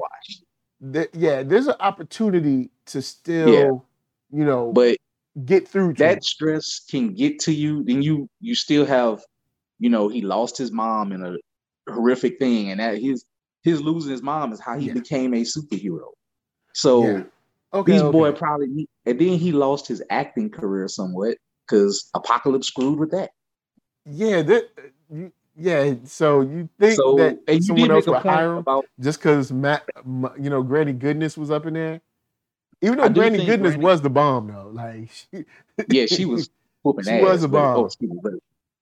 [0.81, 4.39] That, yeah, there's an opportunity to still, yeah.
[4.39, 4.97] you know, but
[5.45, 7.83] get through that stress can get to you.
[7.85, 9.23] Then you you still have,
[9.79, 11.37] you know, he lost his mom in a
[11.89, 13.25] horrific thing, and that his
[13.63, 14.95] his losing his mom is how he yeah.
[14.95, 16.09] became a superhero.
[16.75, 17.23] So yeah.
[17.73, 18.11] okay, okay.
[18.11, 23.31] Boy probably, and then he lost his acting career somewhat because Apokolips screwed with that.
[24.07, 24.69] Yeah, that,
[25.57, 25.95] yeah.
[26.05, 30.51] So you think so, that someone else would hire him about, just because Matt, you
[30.51, 32.01] know, Granny Goodness was up in there?
[32.83, 35.45] Even though Granny Goodness Granny, was the bomb though, like she,
[35.89, 36.51] yeah, she was
[36.83, 37.23] whooping she ass.
[37.23, 37.91] was a oh, bomb.
[38.23, 38.39] But, oh,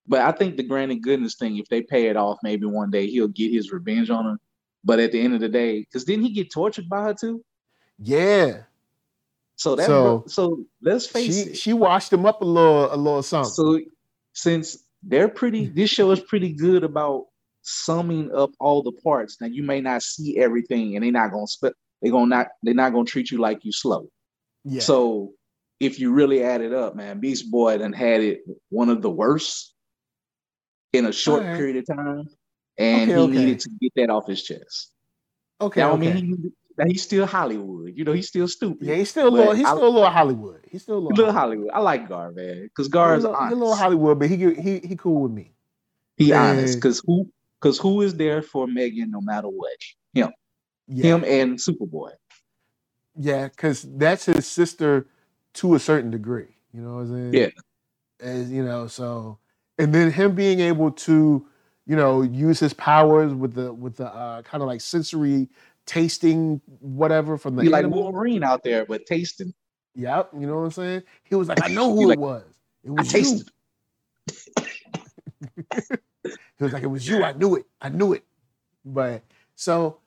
[0.07, 3.07] but, I think the Granny Goodness thing, if they pay it off, maybe one day
[3.07, 4.37] he'll get his revenge on her.
[4.85, 7.45] But at the end of the day, because didn't he get tortured by her too?
[7.99, 8.62] Yeah.
[9.55, 11.57] So that so, so let's face she, it.
[11.57, 13.53] She washed him up a little a little something.
[13.53, 13.81] So
[14.33, 17.27] since they're pretty, this show is pretty good about
[17.62, 19.41] summing up all the parts.
[19.41, 22.75] Now you may not see everything, and they're not gonna split they're gonna not they're
[22.75, 24.09] not gonna treat you like you slow.
[24.65, 24.81] Yeah.
[24.81, 25.35] So
[25.79, 29.11] if you really add it up, man, Beast Boy done had it one of the
[29.11, 29.72] worst
[30.92, 31.57] in a short right.
[31.57, 32.28] period of time,
[32.78, 33.33] and okay, he okay.
[33.33, 34.92] needed to get that off his chest.
[35.61, 35.81] Okay.
[35.81, 36.11] Now, okay.
[36.11, 37.92] I mean, he, he's still Hollywood.
[37.96, 38.87] You know, he's still stupid.
[38.87, 39.52] Yeah, he's still a little.
[39.52, 40.66] He's I- still a little Hollywood.
[40.68, 41.16] He's still a little.
[41.16, 41.70] little Hollywood.
[41.72, 44.78] I like Gar, man, because Gar's a little, he's a little Hollywood, but he he
[44.81, 45.55] he cool with me.
[46.16, 49.72] He honest, because who because who is there for Megan no matter what?
[50.14, 50.31] Him,
[50.88, 52.11] Yeah, him, and Superboy.
[53.16, 55.07] yeah, because that's his sister
[55.55, 56.57] to a certain degree.
[56.74, 57.35] You know what I'm saying?
[57.35, 58.26] Yeah.
[58.26, 59.38] As you know, so
[59.79, 61.47] and then him being able to,
[61.87, 65.49] you know, use his powers with the with the uh, kind of like sensory
[65.87, 67.87] tasting whatever from the like.
[67.87, 69.55] Wolverine out there, but tasting.
[69.95, 71.03] Yep, you know what I'm saying?
[71.25, 72.45] He was like, I know who like, it was.
[72.85, 73.19] It I was you.
[73.21, 73.49] tasted.
[76.59, 77.25] He was like, it was you.
[77.25, 77.67] I knew it.
[77.81, 78.25] I knew it.
[78.85, 79.25] But
[79.57, 79.99] so,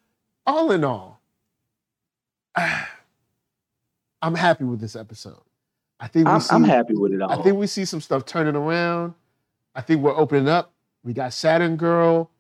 [0.48, 1.20] all in all,
[4.22, 5.42] I'm happy with this episode.
[6.00, 7.30] I think we I'm, see, I'm happy with it all.
[7.30, 9.16] I think we see some stuff turning around.
[9.76, 10.72] I think we're opening up.
[11.04, 12.32] We got Saturn Girl.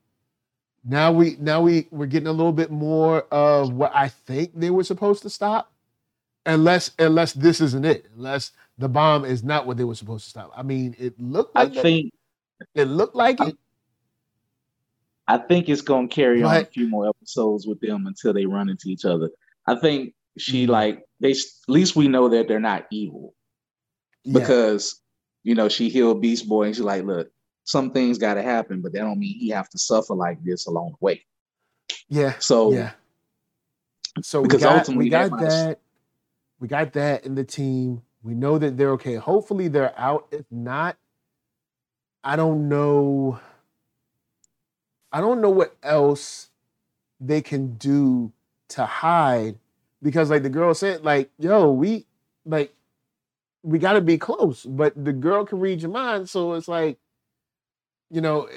[0.84, 4.69] Now we now we we're getting a little bit more of what I think they
[4.69, 5.71] were supposed to stop.
[6.45, 8.06] Unless unless this isn't it.
[8.15, 10.52] Unless the bomb is not what they were supposed to stop.
[10.56, 11.82] I mean, it looked like it.
[11.82, 12.13] think
[12.76, 13.58] it looked like it.
[15.28, 18.69] I think it's gonna carry on a few more episodes with them until they run
[18.69, 19.32] into each other.
[19.65, 20.69] I think she Mhm.
[20.69, 23.34] like they at least we know that they're not evil
[24.24, 24.39] Yeah.
[24.39, 25.02] because
[25.45, 27.31] you know she healed Beast Boy and she's like, look,
[27.63, 30.65] some things got to happen, but that don't mean he have to suffer like this
[30.67, 31.25] along the way.
[32.10, 32.91] Yeah, So yeah.
[34.21, 35.79] So we because got, ultimately we got might- that.
[36.60, 38.01] We got that in the team.
[38.23, 39.15] We know that they're okay.
[39.15, 40.27] Hopefully they're out.
[40.31, 40.95] If not,
[42.23, 43.39] I don't know.
[45.12, 46.49] I don't know what else
[47.19, 48.31] they can do
[48.69, 49.55] to hide
[50.01, 52.05] because like the girl said, like, yo, we
[52.45, 52.73] like
[53.65, 56.30] we gotta be close, but the girl can read your mind.
[56.30, 56.99] So it's like,
[58.12, 58.49] you know,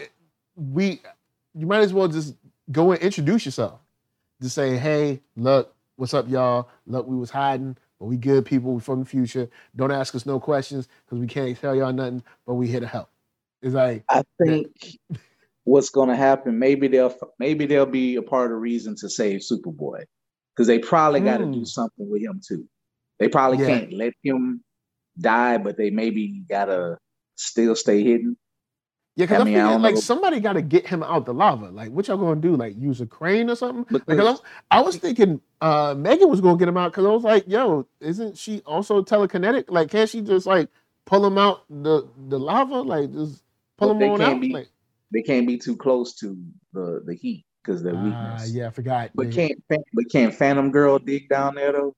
[0.56, 1.00] we
[1.54, 2.36] you might as well just
[2.72, 3.80] go and introduce yourself.
[4.42, 6.68] Just say, hey, look, what's up, y'all?
[6.86, 8.74] Look, we was hiding, but we good people.
[8.74, 9.50] We from the future.
[9.76, 12.88] Don't ask us no questions because we can't tell y'all nothing, but we here to
[12.88, 13.10] help.
[13.62, 14.68] It's like, I think
[15.64, 19.40] what's gonna happen, maybe they'll maybe they'll be a part of the reason to save
[19.40, 20.04] Superboy.
[20.54, 21.66] Because they probably gotta do Mm.
[21.66, 22.68] something with him too.
[23.20, 23.66] They probably Yeah.
[23.66, 24.62] can't let him
[25.20, 26.98] die, but they maybe gotta
[27.36, 28.36] still stay hidden.
[29.16, 30.00] yeah, because I mean, I like know.
[30.00, 31.70] somebody got to get him out the lava.
[31.70, 32.56] Like, what y'all gonna do?
[32.56, 33.84] Like, use a crane or something?
[34.06, 37.24] Because Because I was thinking uh M'gann was gonna get him out because I was
[37.24, 39.66] like, yo, isn't she also telekinetic?
[39.68, 40.68] Like, can't she just like
[41.06, 42.80] pull him out the the lava?
[42.82, 43.42] Like, just
[43.76, 44.40] pull him they on can't out?
[44.40, 44.68] be- like,
[45.12, 46.36] they can't be too close to
[46.72, 48.50] the the heat because their ah, weakness.
[48.52, 49.10] yeah, I forgot.
[49.14, 51.94] But can't but can't Phantom Girl dig down there though?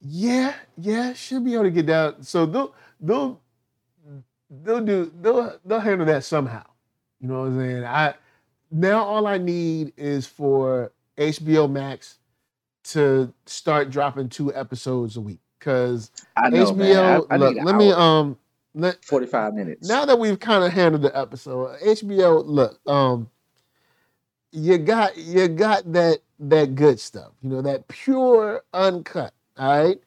[0.00, 2.22] Yeah, yeah, should be able to get down.
[2.22, 3.40] So they'll they'll
[4.50, 6.64] they'll do they'll they'll handle that somehow.
[7.20, 7.84] You know what I'm saying?
[7.84, 8.14] I
[8.70, 12.18] now all I need is for HBO Max
[12.84, 15.40] to start dropping two episodes a week.
[15.60, 17.22] Cause I know, HBO, man.
[17.30, 18.38] I, I look, let me um
[18.74, 19.88] let 45 minutes.
[19.88, 23.28] now that we've kind of handled the episode, HBO, look, um,
[24.52, 29.98] you got you got that that good stuff, you know, that pure uncut, all right,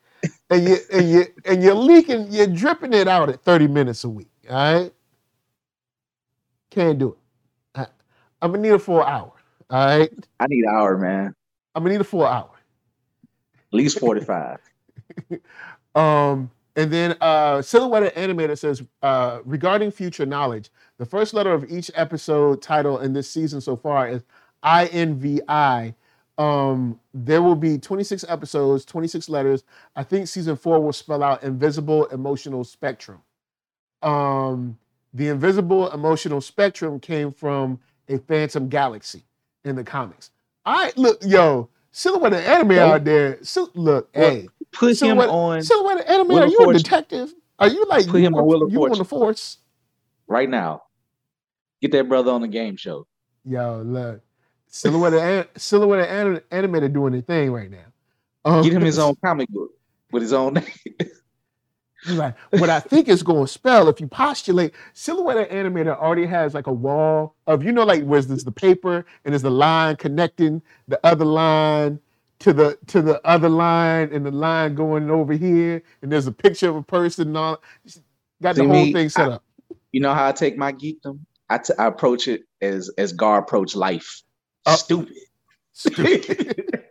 [0.49, 4.09] and you and you and you're leaking, you're dripping it out at thirty minutes a
[4.09, 4.93] week, all right.
[6.71, 7.09] Can't do
[7.75, 7.89] it.
[8.41, 9.33] I'm gonna need a full hour,
[9.69, 10.11] all right.
[10.39, 11.35] I need an hour, man.
[11.75, 12.49] I'm gonna need a full hour.
[13.71, 14.59] At least 45.
[15.93, 21.69] Um, and then uh, Silhouette Animator says uh, regarding future knowledge, the first letter of
[21.69, 24.23] each episode title in this season so far is
[24.63, 25.93] INVI.
[26.41, 29.63] Um, there will be 26 episodes, 26 letters.
[29.95, 33.21] I think season four will spell out invisible emotional spectrum.
[34.01, 34.77] Um,
[35.13, 39.25] the invisible emotional spectrum came from a Phantom Galaxy
[39.65, 40.31] in the comics.
[40.65, 42.85] I look, yo, Silhouette Anime Yo.
[42.93, 43.39] out there.
[43.43, 47.33] So, look, Well, hey, Put him on Silhouette Anime, Wheel are of you a detective?
[47.59, 49.57] Are you like Put you, him on Wheel of you on the force?
[50.27, 50.83] right now.
[51.81, 53.07] Get that brother on the game show.
[53.45, 54.21] Yo, look,
[54.71, 57.85] Silhouette An- Silhouette An- Animator doing their thing right now.
[58.45, 59.69] Um, Get him his own comic book
[60.11, 60.65] with his own name.
[62.09, 66.55] Like, what I think is going to spell if you postulate Silhouette Animator already has
[66.55, 69.97] like a wall of you know like where's this the paper and there's the line
[69.97, 71.99] connecting the other line
[72.39, 76.31] to the to the other line and the line going over here and there's a
[76.31, 77.61] picture of a person and all
[78.41, 79.43] got the whole me, thing set I- up.
[79.91, 81.19] You know how I take my geekdom?
[81.51, 84.23] I, t- I approach it as as Gar approach life.
[84.65, 84.75] Oh.
[84.75, 85.15] Stupid.
[85.73, 86.87] Stupid.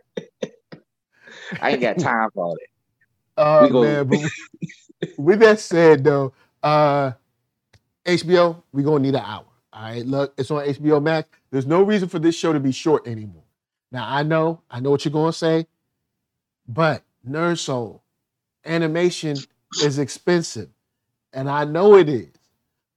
[1.61, 2.67] I ain't got time for all that.
[3.37, 4.31] Oh We go- man, but with-
[5.17, 7.11] with that said though, uh
[8.05, 9.45] HBO, we're gonna need an hour.
[9.73, 11.29] All right, look, it's on HBO Max.
[11.51, 13.43] There's no reason for this show to be short anymore.
[13.91, 15.67] Now I know, I know what you're gonna say,
[16.67, 18.03] but Nerd Soul
[18.65, 19.37] animation
[19.83, 20.69] is expensive,
[21.33, 22.29] and I know it is.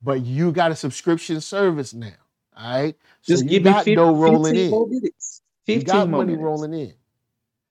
[0.02, 2.12] But you got a subscription service now,
[2.56, 2.96] all right?
[3.22, 4.70] So Just you give me got 50, dough rolling 15 in.
[4.70, 5.42] more minutes.
[5.72, 6.44] You 15 got more money minutes.
[6.44, 6.94] rolling in.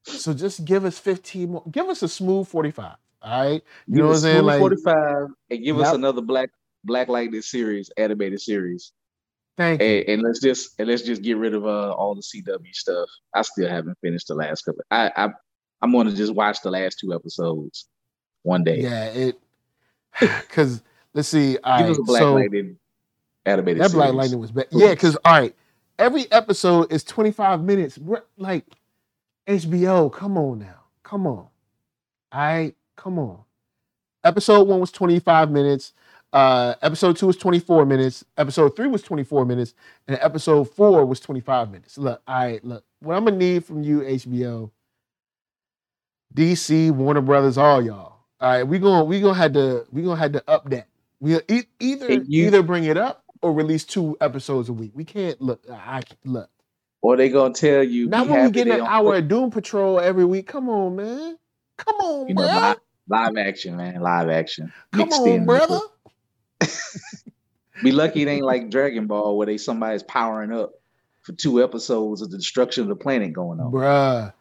[0.05, 1.63] So just give us 15 more.
[1.71, 2.95] Give us a smooth 45.
[3.21, 3.63] All right.
[3.89, 4.43] You Give know what I'm saying?
[4.43, 6.49] Like, 45 and give us another Black
[6.83, 8.91] Black Lightning series, animated series.
[9.57, 9.87] thank you.
[9.87, 13.09] And, and let's just and let's just get rid of uh, all the CW stuff.
[13.33, 14.81] I still haven't finished the last couple.
[14.91, 15.29] I, I
[15.81, 17.87] I'm gonna just watch the last two episodes
[18.43, 18.81] one day.
[18.81, 19.39] Yeah, it
[20.19, 21.53] because let's see.
[21.53, 22.77] Give right, us a Black so Lightning
[23.45, 24.17] animated that Black series.
[24.17, 24.67] Lightning was bad.
[24.71, 25.55] Yeah, because all right,
[25.99, 27.97] every episode is 25 minutes.
[27.97, 28.65] Bro, Like
[29.47, 30.81] HBO, come on now.
[31.03, 31.37] Come on.
[31.37, 31.49] All
[32.33, 33.39] right, come on.
[34.23, 35.93] Episode one was 25 minutes.
[36.31, 38.25] Uh, episode two was 24 minutes.
[38.37, 39.75] Episode three was 24 minutes,
[40.07, 41.97] and episode four was 25 minutes.
[41.97, 42.83] Look, all right, look.
[43.01, 44.71] What I'm gonna need from you, HBO,
[46.33, 48.19] DC, Warner Brothers, all y'all.
[48.39, 50.87] All right, we gonna we gonna have to we gonna have to up that.
[51.19, 54.91] We e- either you- either bring it up or release two episodes a week.
[54.95, 55.63] We can't look.
[55.69, 56.49] I look.
[57.01, 60.23] Or they gonna tell you Not when we get an hour of Doom Patrol every
[60.23, 60.47] week.
[60.47, 61.37] Come on, man.
[61.77, 62.77] Come on, you know, live,
[63.09, 64.71] live action, man, live action.
[64.93, 65.79] Come mixed on, in brother.
[67.83, 70.71] Be lucky it ain't like Dragon Ball where they somebody's powering up
[71.23, 73.71] for two episodes of the destruction of the planet going on.
[73.71, 74.33] Bruh.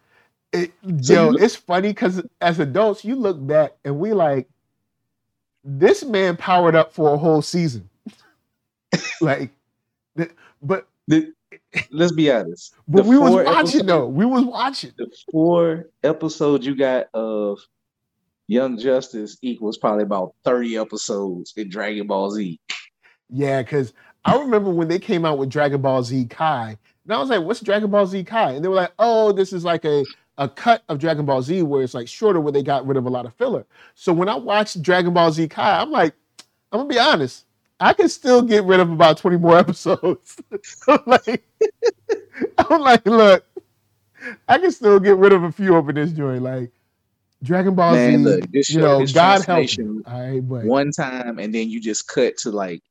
[0.53, 4.49] It, So yo, look- it's funny because as adults, you look back and we like,
[5.65, 7.89] this man powered up for a whole season.
[9.21, 9.51] like,
[10.63, 11.33] but The-
[11.91, 12.75] let's be honest.
[12.89, 14.07] but we was watching episodes- though.
[14.07, 14.93] We was watching.
[14.97, 17.59] The four episodes you got of
[18.49, 22.61] Young Justice equals probably about 30 episodes in Dragon Ball Z.
[23.31, 23.93] Yeah, because
[24.25, 27.43] I remember when they came out with Dragon Ball Z Kai, and I was like,
[27.43, 30.05] "What's Dragon Ball Z Kai?" And they were like, "Oh, this is like a
[30.39, 33.07] a cut of Dragon Ball Z where it's like shorter, where they got rid of
[33.07, 33.65] a lot of filler."
[33.95, 36.15] So when I watched Dragon Ball Z Kai, I'm like,
[36.71, 37.47] I'm gonna be honest,
[37.83, 40.37] I can still get rid of about 20 more episodes.
[40.87, 41.43] I'm like,
[42.59, 43.45] I'm like, look,
[44.49, 46.71] I can still get rid of a few over this joint, like
[47.43, 48.25] Dragon Ball Man, Z.
[48.25, 50.03] look, this you show, know, this God help me.
[50.07, 52.83] right, but one time and then you just cut to like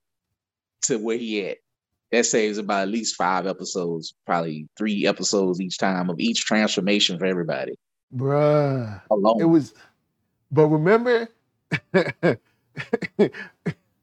[0.83, 1.57] to where he at.
[2.11, 7.17] That saves about at least five episodes, probably three episodes each time of each transformation
[7.17, 7.75] for everybody
[8.13, 9.01] bruh.
[9.09, 9.39] alone.
[9.39, 9.73] It was,
[10.51, 11.29] but remember,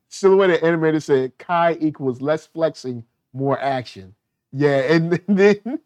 [0.09, 4.15] Silhouette Animator said Kai equals less flexing, more action.
[4.53, 5.81] Yeah, and then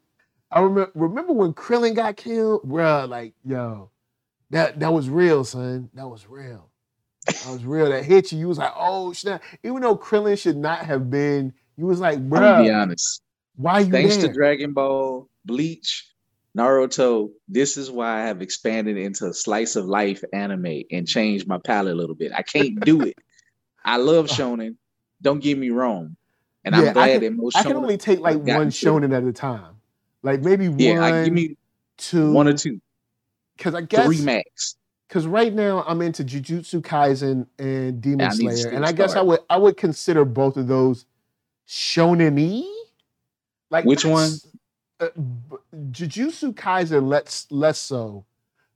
[0.51, 3.09] I remember remember when Krillin got killed, bruh.
[3.09, 3.91] Like, yo,
[4.51, 5.91] that that was real, son.
[5.95, 6.71] That was real.
[7.27, 7.91] That was real.
[7.91, 8.39] That hit you.
[8.39, 9.43] You was like, oh snap.
[9.63, 13.23] Even though Krillin should not have been, you was like, gonna be bruh, honest.
[13.57, 14.29] why you Thanks there?
[14.29, 16.09] to Dragon Ball, Bleach,
[16.57, 21.59] Naruto, this is why I have expanded into slice of life anime and changed my
[21.59, 22.33] palette a little bit.
[22.35, 23.15] I can't do it.
[23.85, 24.77] I love shonen.
[25.21, 26.17] Don't get me wrong.
[26.65, 28.87] And Yeah, I I'm glad can- that most I can only take like one to-
[28.87, 29.75] shonen at a time.
[30.23, 31.57] Like maybe Yeah, one, I give me
[31.97, 32.81] two, one or two,
[33.57, 34.77] Because I guess three max.
[35.09, 38.93] because right now I'm into Jujutsu Kaisen and Demon Yeah, I to Slayer, and I
[38.93, 41.07] guess I would I would consider both of those
[41.69, 42.63] shonen-y.
[43.71, 44.31] Like Which one?
[45.01, 45.09] Uh,
[45.91, 48.25] Jujutsu Kaisen less less so,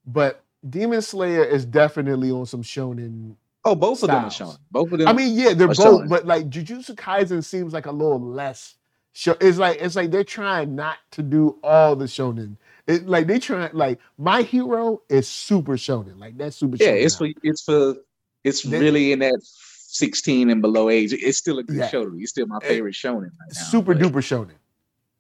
[0.07, 3.37] but Demon Slayer is definitely on some shonen.
[3.67, 4.57] Oh, both of them are Styles.
[4.57, 4.59] shonen.
[4.71, 5.09] Both of them.
[5.09, 8.77] I mean, yeah, they're both, but like Jujutsu Kaisen seems like a little less.
[9.13, 12.57] Show, it's like it's like they're trying not to do all the shonen.
[12.87, 16.77] It like they trying like my hero is super shonen, like that's super.
[16.79, 17.27] yeah, shonen it's now.
[17.27, 17.97] for it's for
[18.45, 21.13] it's They- really in that 16 and below age.
[21.15, 21.91] It's still a good Yeah.
[21.91, 22.21] shonen.
[22.21, 23.61] It's still my It- favorite shonen right now.
[23.71, 24.51] super but- duper shonen.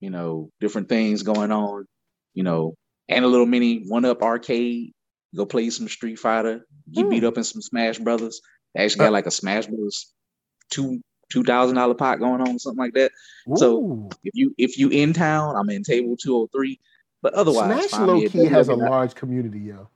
[0.00, 1.86] you know, different things going on,
[2.34, 2.74] you know,
[3.08, 4.92] and a little mini one up arcade.
[5.36, 7.26] Go play some Street Fighter, get beat hmm.
[7.26, 8.40] up in some Smash Brothers.
[8.74, 10.12] They actually got uh, like a Smash Brothers
[10.70, 13.12] two two thousand dollar pot going on, something like that.
[13.50, 13.56] Ooh.
[13.56, 16.80] So if you if you in town, I'm in table two hundred oh three.
[17.22, 19.88] But otherwise, Smash low key has a large community, yo.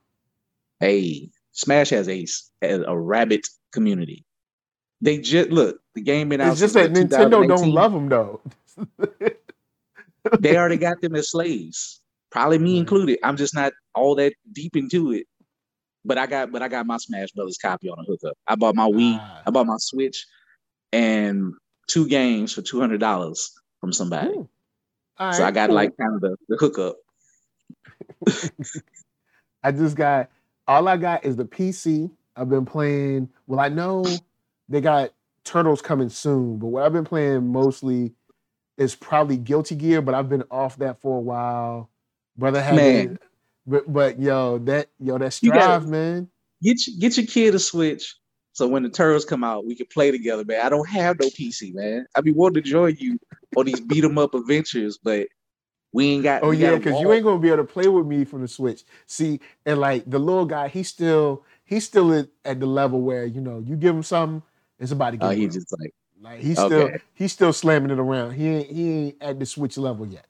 [0.79, 2.25] Hey, Smash has a
[2.61, 4.25] has a rabbit community.
[5.01, 6.51] They just look the game been out.
[6.51, 8.41] It's just that Nintendo don't love them though.
[10.39, 12.01] they already got them as slaves,
[12.31, 13.19] probably me included.
[13.23, 15.27] I'm just not all that deep into it.
[16.05, 18.37] But I got, but I got my Smash Brothers copy on a hookup.
[18.47, 19.41] I bought my Wii, ah.
[19.45, 20.25] I bought my Switch,
[20.93, 21.53] and
[21.87, 23.51] two games for two hundred dollars
[23.81, 24.33] from somebody.
[25.33, 25.75] so I got cool.
[25.75, 26.95] like kind of the, the hookup.
[29.63, 30.29] I just got
[30.67, 32.11] all I got is the PC.
[32.35, 33.29] I've been playing.
[33.47, 34.05] Well, I know
[34.69, 35.11] they got
[35.43, 38.13] Turtles coming soon, but what I've been playing mostly
[38.77, 41.89] is probably Guilty Gear, but I've been off that for a while.
[42.37, 43.19] Brother had man.
[43.65, 46.29] but, but yo, that yo, that strive, man.
[46.61, 48.15] Get get your kid a switch.
[48.53, 50.65] So when the turtles come out, we can play together, man.
[50.65, 52.07] I don't have no PC, man.
[52.15, 53.19] I'd be wanting to join you
[53.55, 55.27] on these beat 'em up adventures, but
[55.93, 56.43] we ain't got.
[56.43, 58.83] Oh yeah, because you ain't gonna be able to play with me from the Switch.
[59.05, 63.25] See, and like the little guy, he's still he's still at, at the level where
[63.25, 64.41] you know you give him something,
[64.79, 65.25] it's about to get.
[65.25, 66.67] Oh, he's just like like he's okay.
[66.67, 68.31] still he's still slamming it around.
[68.31, 70.25] He ain't he ain't at the Switch level yet.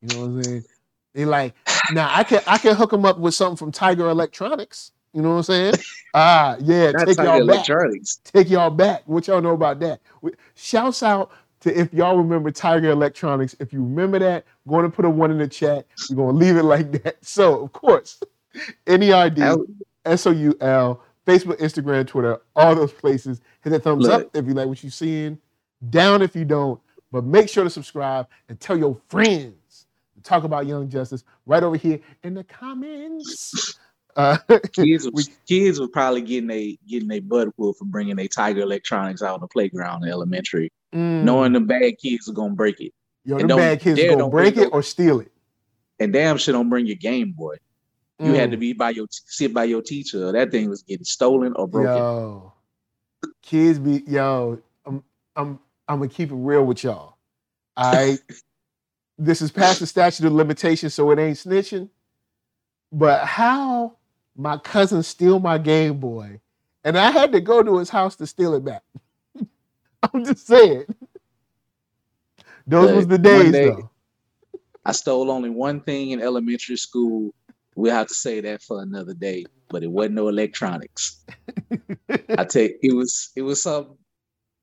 [0.00, 0.64] You know what I'm saying?
[1.14, 1.54] They like
[1.92, 4.92] now I can I can hook him up with something from Tiger Electronics.
[5.12, 5.74] You know what I'm saying?
[6.16, 7.66] Ah, yeah, take y'all back.
[8.22, 9.02] Take y'all back.
[9.04, 10.00] What y'all know about that?
[10.54, 11.32] Shouts out
[11.64, 13.56] to if y'all remember Tiger Electronics.
[13.58, 15.86] If you remember that, going to put a one in the chat.
[16.10, 17.16] We're gonna leave it like that.
[17.24, 18.20] So of course,
[18.86, 19.66] any NERD,
[20.04, 23.40] S O U L, Facebook, Instagram, Twitter, all those places.
[23.62, 24.26] Hit that thumbs Look.
[24.26, 25.38] up if you like what you're seeing.
[25.90, 26.80] Down if you don't.
[27.10, 29.86] But make sure to subscribe and tell your friends
[30.16, 33.78] to talk about Young Justice right over here in the comments.
[34.16, 34.38] Uh,
[34.72, 38.60] kids, we, kids were probably getting a getting a butt whoop for bringing a Tiger
[38.60, 41.22] Electronics out on the playground in elementary, mm.
[41.22, 42.92] knowing the bad kids are gonna break it.
[43.24, 45.30] Yo, the bad kids are gonna break it or steal it.
[45.98, 47.56] And damn shit don't bring your Game Boy.
[48.20, 48.34] You mm.
[48.34, 48.60] had to mm.
[48.60, 50.30] be by your sit by your teacher.
[50.32, 51.96] That thing was getting stolen or broken.
[51.96, 52.52] Yo,
[53.42, 54.60] kids be yo.
[54.86, 55.02] I'm
[55.36, 57.16] I'm I'm gonna keep it real with y'all.
[57.76, 58.18] All right,
[59.18, 61.88] this is past the statute of limitations, so it ain't snitching.
[62.92, 63.96] But how
[64.36, 66.40] my cousin steal my Game Boy,
[66.84, 68.82] and I had to go to his house to steal it back.
[70.14, 70.84] I'm just saying.
[72.66, 73.90] Those was the days, day, though.
[74.84, 77.34] I stole only one thing in elementary school.
[77.74, 79.44] We'll have to say that for another day.
[79.68, 81.24] But it wasn't no electronics.
[82.38, 83.96] I tell you, it was it was some.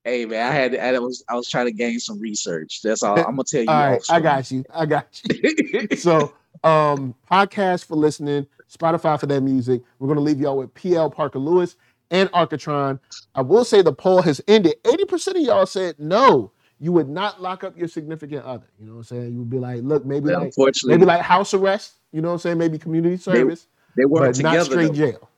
[0.04, 2.82] Hey man, I had I was I was trying to gain some research.
[2.84, 3.70] That's all I'm gonna tell you.
[3.70, 4.64] all right, I got you.
[4.74, 5.88] I got you.
[5.98, 6.34] so
[6.64, 9.82] um, podcast for listening, Spotify for that music.
[10.00, 11.76] We're going to leave y'all with PL Parker Lewis
[12.12, 12.99] and Architron.
[13.34, 14.76] I will say the poll has ended.
[14.84, 18.68] 80% of y'all said no, you would not lock up your significant other.
[18.80, 19.34] You know what I'm saying?
[19.34, 20.53] You would be like, look, maybe like
[20.84, 22.57] maybe like house arrest, you know what I'm saying?
[22.57, 23.68] Maybe community service.
[23.95, 24.57] They, they weren't together.
[24.57, 24.93] Not straight though.
[24.93, 25.30] jail.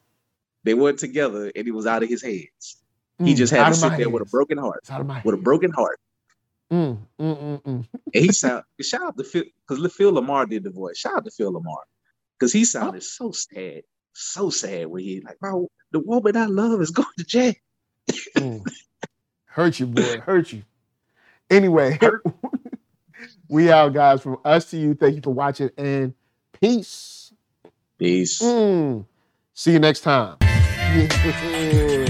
[0.63, 2.77] They weren't together and it was out of his hands.
[3.21, 4.07] Mm, he just had to sit there hands.
[4.07, 4.83] with a broken heart.
[5.23, 5.99] With a broken heart.
[6.71, 7.87] Mm, mm, mm, mm.
[8.15, 10.97] and he sound shout out to Phil because Phil LaMarr did the voice.
[10.97, 11.83] Shout out to Phil LaMarr
[12.39, 13.83] because he sounded so sad,
[14.13, 17.53] so sad when he like, bro, the woman I love is going to jail.
[18.37, 18.65] mm.
[19.45, 20.63] Hurt you, boy, hurt you.
[21.49, 21.99] Anyway,
[23.49, 24.21] we out, guys.
[24.21, 26.13] From us to you, thank you for watching and
[26.59, 27.33] peace.
[27.99, 28.41] Peace.
[28.41, 29.05] Mm.
[29.53, 30.37] See you next time.